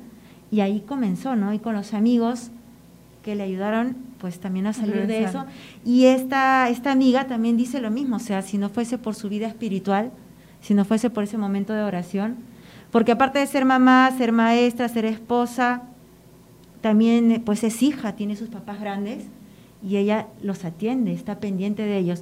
y 0.52 0.62
ahí 0.62 0.82
comenzó, 0.82 1.36
¿no? 1.36 1.54
Y 1.54 1.60
con 1.60 1.74
los 1.74 1.94
amigos 1.94 2.50
que 3.24 3.36
le 3.36 3.44
ayudaron 3.44 3.96
pues 4.20 4.40
también 4.40 4.68
a 4.68 4.74
salir 4.74 5.06
de 5.06 5.24
eso. 5.24 5.46
Y 5.84 6.06
esta, 6.06 6.70
esta 6.70 6.92
amiga 6.92 7.28
también 7.28 7.58
dice 7.58 7.82
lo 7.82 7.92
mismo, 7.92 8.16
o 8.16 8.20
sea, 8.20 8.42
si 8.42 8.58
no 8.58 8.70
fuese 8.70 8.98
por 8.98 9.16
su 9.16 9.28
vida 9.28 9.48
espiritual, 9.48 10.12
si 10.62 10.74
no 10.74 10.86
fuese 10.86 11.10
por 11.10 11.26
ese 11.26 11.38
momento 11.38 11.74
de 11.74 11.82
oración, 11.82 12.38
porque 12.94 13.12
aparte 13.12 13.40
de 13.40 13.48
ser 13.48 13.66
mamá, 13.66 14.12
ser 14.16 14.32
maestra, 14.32 14.88
ser 14.88 15.06
esposa, 15.06 15.82
también 16.82 17.32
eh, 17.32 17.42
pues 17.44 17.64
es 17.64 17.82
hija, 17.82 18.14
tiene 18.14 18.36
sus 18.36 18.50
papás 18.50 18.80
grandes 18.80 19.24
y 19.84 19.98
ella 19.98 20.28
los 20.44 20.64
atiende, 20.64 21.12
está 21.12 21.40
pendiente 21.40 21.82
de 21.82 21.98
ellos. 21.98 22.22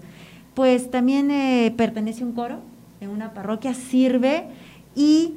Pues 0.53 0.89
también 0.89 1.29
eh, 1.29 1.73
pertenece 1.75 2.23
a 2.23 2.25
un 2.25 2.31
coro 2.31 2.59
en 3.01 3.09
una 3.09 3.33
parroquia, 3.33 3.73
sirve 3.73 4.45
y 4.95 5.33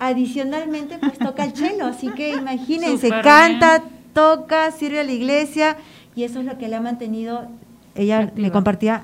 adicionalmente 0.00 0.98
pues 0.98 1.16
toca 1.16 1.44
el 1.44 1.52
cello, 1.52 1.86
así 1.86 2.08
que 2.08 2.30
imagínense, 2.34 3.10
canta, 3.22 3.78
bien. 3.78 3.90
toca, 4.12 4.72
sirve 4.72 4.98
a 4.98 5.04
la 5.04 5.12
iglesia 5.12 5.76
y 6.16 6.24
eso 6.24 6.40
es 6.40 6.46
lo 6.46 6.58
que 6.58 6.66
le 6.66 6.74
ha 6.74 6.80
mantenido, 6.80 7.46
ella 7.94 8.22
me 8.22 8.26
Activa. 8.26 8.50
compartía, 8.50 9.02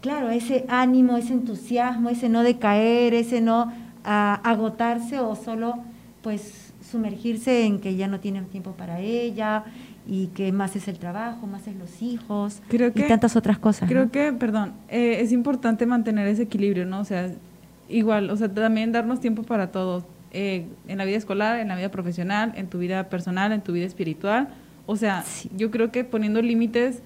claro, 0.00 0.30
ese 0.30 0.64
ánimo, 0.70 1.18
ese 1.18 1.34
entusiasmo, 1.34 2.08
ese 2.08 2.30
no 2.30 2.42
decaer, 2.42 3.12
ese 3.12 3.42
no 3.42 3.81
ah, 4.04 4.40
agotarse 4.44 5.18
o 5.20 5.34
solo 5.34 5.74
pues 6.22 6.72
sumergirse 6.88 7.64
en 7.64 7.80
que 7.80 7.96
ya 7.96 8.06
no 8.08 8.20
tienen 8.20 8.46
tiempo 8.46 8.72
para 8.72 9.00
ella 9.00 9.64
y 10.06 10.28
que 10.28 10.52
más 10.52 10.76
es 10.76 10.88
el 10.88 10.98
trabajo, 10.98 11.46
más 11.46 11.66
es 11.68 11.76
los 11.76 12.02
hijos 12.02 12.60
Creo 12.68 12.88
y 12.94 13.02
tantas 13.02 13.36
otras 13.36 13.58
cosas. 13.58 13.88
Creo 13.88 14.06
¿no? 14.06 14.10
que, 14.10 14.32
perdón, 14.32 14.72
eh, 14.88 15.18
es 15.20 15.32
importante 15.32 15.86
mantener 15.86 16.26
ese 16.26 16.42
equilibrio, 16.42 16.86
¿no? 16.86 17.00
O 17.00 17.04
sea, 17.04 17.30
igual, 17.88 18.30
o 18.30 18.36
sea, 18.36 18.52
también 18.52 18.92
darnos 18.92 19.20
tiempo 19.20 19.42
para 19.42 19.70
todo, 19.70 20.04
eh, 20.32 20.66
en 20.88 20.98
la 20.98 21.04
vida 21.04 21.18
escolar, 21.18 21.60
en 21.60 21.68
la 21.68 21.76
vida 21.76 21.90
profesional, 21.90 22.52
en 22.56 22.66
tu 22.68 22.78
vida 22.78 23.08
personal, 23.08 23.52
en 23.52 23.60
tu 23.60 23.72
vida 23.72 23.86
espiritual. 23.86 24.48
O 24.86 24.96
sea, 24.96 25.22
Sí. 25.22 25.50
yo 25.56 25.70
creo 25.70 25.92
que 25.92 26.04
poniendo 26.04 26.42
límites 26.42 27.02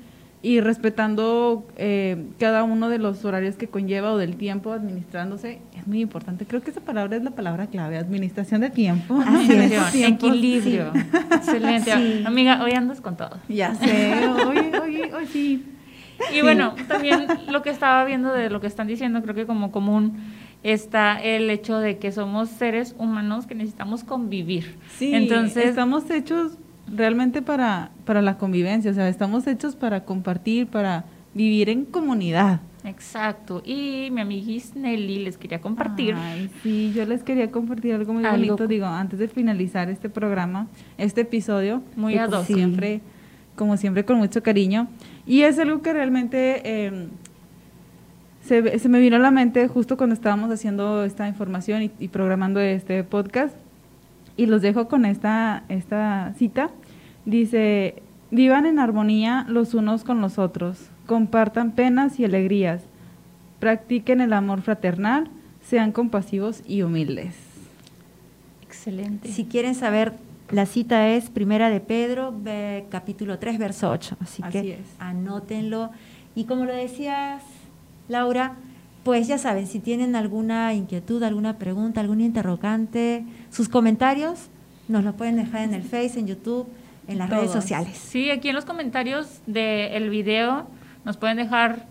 y 0.46 0.60
respetando 0.60 1.66
eh, 1.76 2.24
cada 2.38 2.62
uno 2.62 2.88
de 2.88 2.98
los 2.98 3.24
horarios 3.24 3.56
que 3.56 3.66
conlleva 3.66 4.12
o 4.12 4.16
del 4.16 4.36
tiempo 4.36 4.72
administrándose 4.72 5.58
es 5.76 5.88
muy 5.88 6.00
importante. 6.00 6.46
Creo 6.46 6.62
que 6.62 6.70
esa 6.70 6.82
palabra 6.82 7.16
es 7.16 7.24
la 7.24 7.32
palabra 7.32 7.66
clave, 7.66 7.98
administración 7.98 8.60
de 8.60 8.70
tiempo. 8.70 9.20
Estos 9.20 9.90
tiempos. 9.90 10.28
equilibrio. 10.30 10.92
Excelente. 11.32 11.92
Sí. 11.92 12.22
Amiga, 12.24 12.62
hoy 12.62 12.70
andas 12.70 13.00
con 13.00 13.16
todo. 13.16 13.40
Ya 13.48 13.74
sé, 13.74 14.28
hoy, 14.46 14.58
hoy, 14.80 15.02
hoy 15.10 15.26
sí. 15.26 15.66
Y 16.32 16.42
bueno, 16.42 16.76
también 16.86 17.26
lo 17.50 17.62
que 17.62 17.70
estaba 17.70 18.04
viendo 18.04 18.32
de 18.32 18.48
lo 18.48 18.60
que 18.60 18.68
están 18.68 18.86
diciendo, 18.86 19.22
creo 19.22 19.34
que 19.34 19.46
como 19.46 19.72
común 19.72 20.16
está 20.62 21.20
el 21.20 21.50
hecho 21.50 21.80
de 21.80 21.98
que 21.98 22.12
somos 22.12 22.50
seres 22.50 22.94
humanos 22.98 23.48
que 23.48 23.56
necesitamos 23.56 24.04
convivir. 24.04 24.78
Sí, 24.96 25.12
Entonces, 25.12 25.66
estamos 25.66 26.08
hechos 26.08 26.52
realmente 26.86 27.42
para, 27.42 27.90
para 28.06 28.22
la 28.22 28.38
convivencia, 28.38 28.90
o 28.90 28.94
sea, 28.94 29.08
estamos 29.08 29.46
hechos 29.46 29.76
para 29.76 30.04
compartir, 30.04 30.66
para 30.68 31.04
vivir 31.34 31.68
en 31.68 31.84
comunidad. 31.84 32.60
exacto. 32.84 33.60
Y 33.66 34.08
mi 34.12 34.22
amiguis 34.22 34.74
Nelly 34.74 35.24
les 35.24 35.36
quería 35.36 35.60
compartir. 35.60 36.14
Ay, 36.16 36.48
sí, 36.62 36.92
yo 36.96 37.04
les 37.04 37.22
quería 37.22 37.50
compartir 37.50 37.92
algo 37.94 38.14
muy 38.14 38.24
Algo. 38.24 38.36
bonito, 38.38 38.66
digo, 38.66 38.86
antes 38.86 39.18
de 39.18 39.28
finalizar 39.28 39.90
este 39.90 40.08
programa, 40.08 40.68
este 40.96 41.20
episodio, 41.22 41.82
Muy 41.96 42.16
hoc. 42.18 42.44
siempre, 42.44 43.02
como 43.54 43.76
siempre 43.76 44.04
con 44.06 44.16
mucho 44.16 44.42
cariño, 44.42 44.88
y 45.26 45.42
es 45.42 45.58
algo 45.58 45.82
que 45.82 45.92
realmente 45.92 46.62
eh, 46.64 47.08
se, 48.42 48.78
se 48.78 48.88
me 48.88 49.00
vino 49.00 49.16
a 49.16 49.18
la 49.18 49.30
mente 49.32 49.66
justo 49.68 49.96
cuando 49.96 50.14
estábamos 50.14 50.50
haciendo 50.50 51.04
esta 51.04 51.26
información 51.28 51.82
y, 51.82 51.90
y 51.98 52.08
programando 52.08 52.60
este 52.60 53.02
podcast, 53.04 53.54
y 54.38 54.46
los 54.46 54.62
dejo 54.62 54.86
con 54.88 55.04
esta, 55.06 55.64
esta 55.68 56.32
cita. 56.38 56.70
Dice, 57.26 58.02
vivan 58.30 58.64
en 58.66 58.78
armonía 58.78 59.44
los 59.48 59.74
unos 59.74 60.02
con 60.04 60.20
los 60.20 60.38
otros, 60.38 60.78
compartan 61.06 61.72
penas 61.72 62.18
y 62.18 62.24
alegrías, 62.24 62.82
practiquen 63.60 64.20
el 64.20 64.32
amor 64.32 64.62
fraternal, 64.62 65.28
sean 65.62 65.92
compasivos 65.92 66.62
y 66.66 66.82
humildes. 66.82 67.34
Excelente. 68.62 69.30
Si 69.32 69.44
quieren 69.44 69.74
saber, 69.74 70.12
la 70.50 70.66
cita 70.66 71.08
es 71.08 71.28
Primera 71.30 71.70
de 71.70 71.80
Pedro, 71.80 72.32
ve- 72.36 72.86
capítulo 72.90 73.38
3, 73.38 73.58
verso 73.58 73.90
8. 73.90 74.16
Así, 74.20 74.42
Así 74.44 74.52
que 74.62 74.72
es. 74.74 74.78
anótenlo. 74.98 75.90
Y 76.34 76.44
como 76.44 76.64
lo 76.64 76.72
decías, 76.74 77.42
Laura, 78.08 78.54
pues 79.02 79.26
ya 79.26 79.38
saben, 79.38 79.66
si 79.66 79.80
tienen 79.80 80.14
alguna 80.14 80.74
inquietud, 80.74 81.22
alguna 81.22 81.58
pregunta, 81.58 82.00
algún 82.00 82.20
interrogante, 82.20 83.24
sus 83.50 83.68
comentarios 83.68 84.48
nos 84.88 85.02
lo 85.02 85.14
pueden 85.14 85.36
dejar 85.36 85.62
en 85.62 85.74
el 85.74 85.82
Face, 85.82 86.18
en 86.18 86.26
YouTube, 86.28 86.66
en 87.08 87.18
las 87.18 87.30
redes 87.30 87.50
sociales. 87.50 87.96
Sí, 87.96 88.30
aquí 88.30 88.48
en 88.48 88.54
los 88.54 88.64
comentarios 88.64 89.40
del 89.46 90.10
video 90.10 90.68
nos 91.04 91.16
pueden 91.16 91.36
dejar 91.36 91.86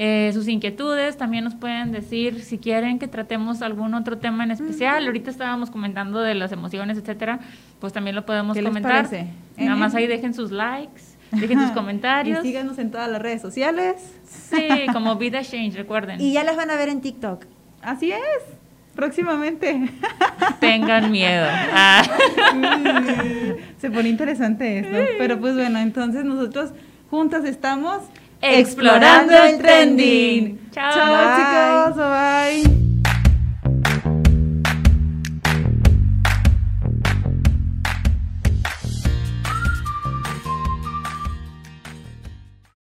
eh, 0.00 0.30
sus 0.32 0.46
inquietudes, 0.46 1.16
también 1.16 1.42
nos 1.42 1.56
pueden 1.56 1.90
decir 1.90 2.42
si 2.44 2.58
quieren 2.58 3.00
que 3.00 3.08
tratemos 3.08 3.62
algún 3.62 3.94
otro 3.94 4.18
tema 4.18 4.44
en 4.44 4.52
especial. 4.52 5.04
Ahorita 5.06 5.28
estábamos 5.30 5.70
comentando 5.70 6.20
de 6.20 6.34
las 6.34 6.52
emociones, 6.52 6.98
etcétera, 6.98 7.40
pues 7.80 7.92
también 7.92 8.14
lo 8.14 8.24
podemos 8.24 8.54
¿Qué 8.54 8.62
les 8.62 8.70
comentar. 8.70 9.08
parece? 9.08 9.26
Nada 9.56 9.74
más 9.74 9.96
ahí 9.96 10.06
dejen 10.06 10.34
sus 10.34 10.52
likes, 10.52 11.02
dejen 11.32 11.60
sus 11.60 11.70
comentarios. 11.74 12.44
Y 12.44 12.48
síganos 12.48 12.78
en 12.78 12.92
todas 12.92 13.10
las 13.10 13.20
redes 13.20 13.42
sociales. 13.42 13.96
Sí, 14.24 14.68
como 14.92 15.16
Vida 15.16 15.42
Change, 15.42 15.76
recuerden. 15.76 16.20
Y 16.20 16.32
ya 16.32 16.44
las 16.44 16.56
van 16.56 16.70
a 16.70 16.76
ver 16.76 16.90
en 16.90 17.00
TikTok. 17.00 17.46
Así 17.82 18.12
es, 18.12 18.57
próximamente. 18.98 19.88
Tengan 20.58 21.12
miedo. 21.12 21.46
Ah. 21.72 22.02
Se 23.80 23.90
pone 23.90 24.08
interesante 24.08 24.80
esto. 24.80 24.96
Pero 25.18 25.38
pues 25.38 25.54
bueno, 25.54 25.78
entonces 25.78 26.24
nosotros 26.24 26.72
Juntas 27.08 27.44
estamos 27.44 28.00
Explorando 28.40 29.32
el 29.32 29.58
trending. 29.58 30.70
Chao, 30.72 30.92
Chao. 30.94 31.94
Bye. 31.94 32.56
chicos. 32.56 32.64
Bye. 32.66 32.77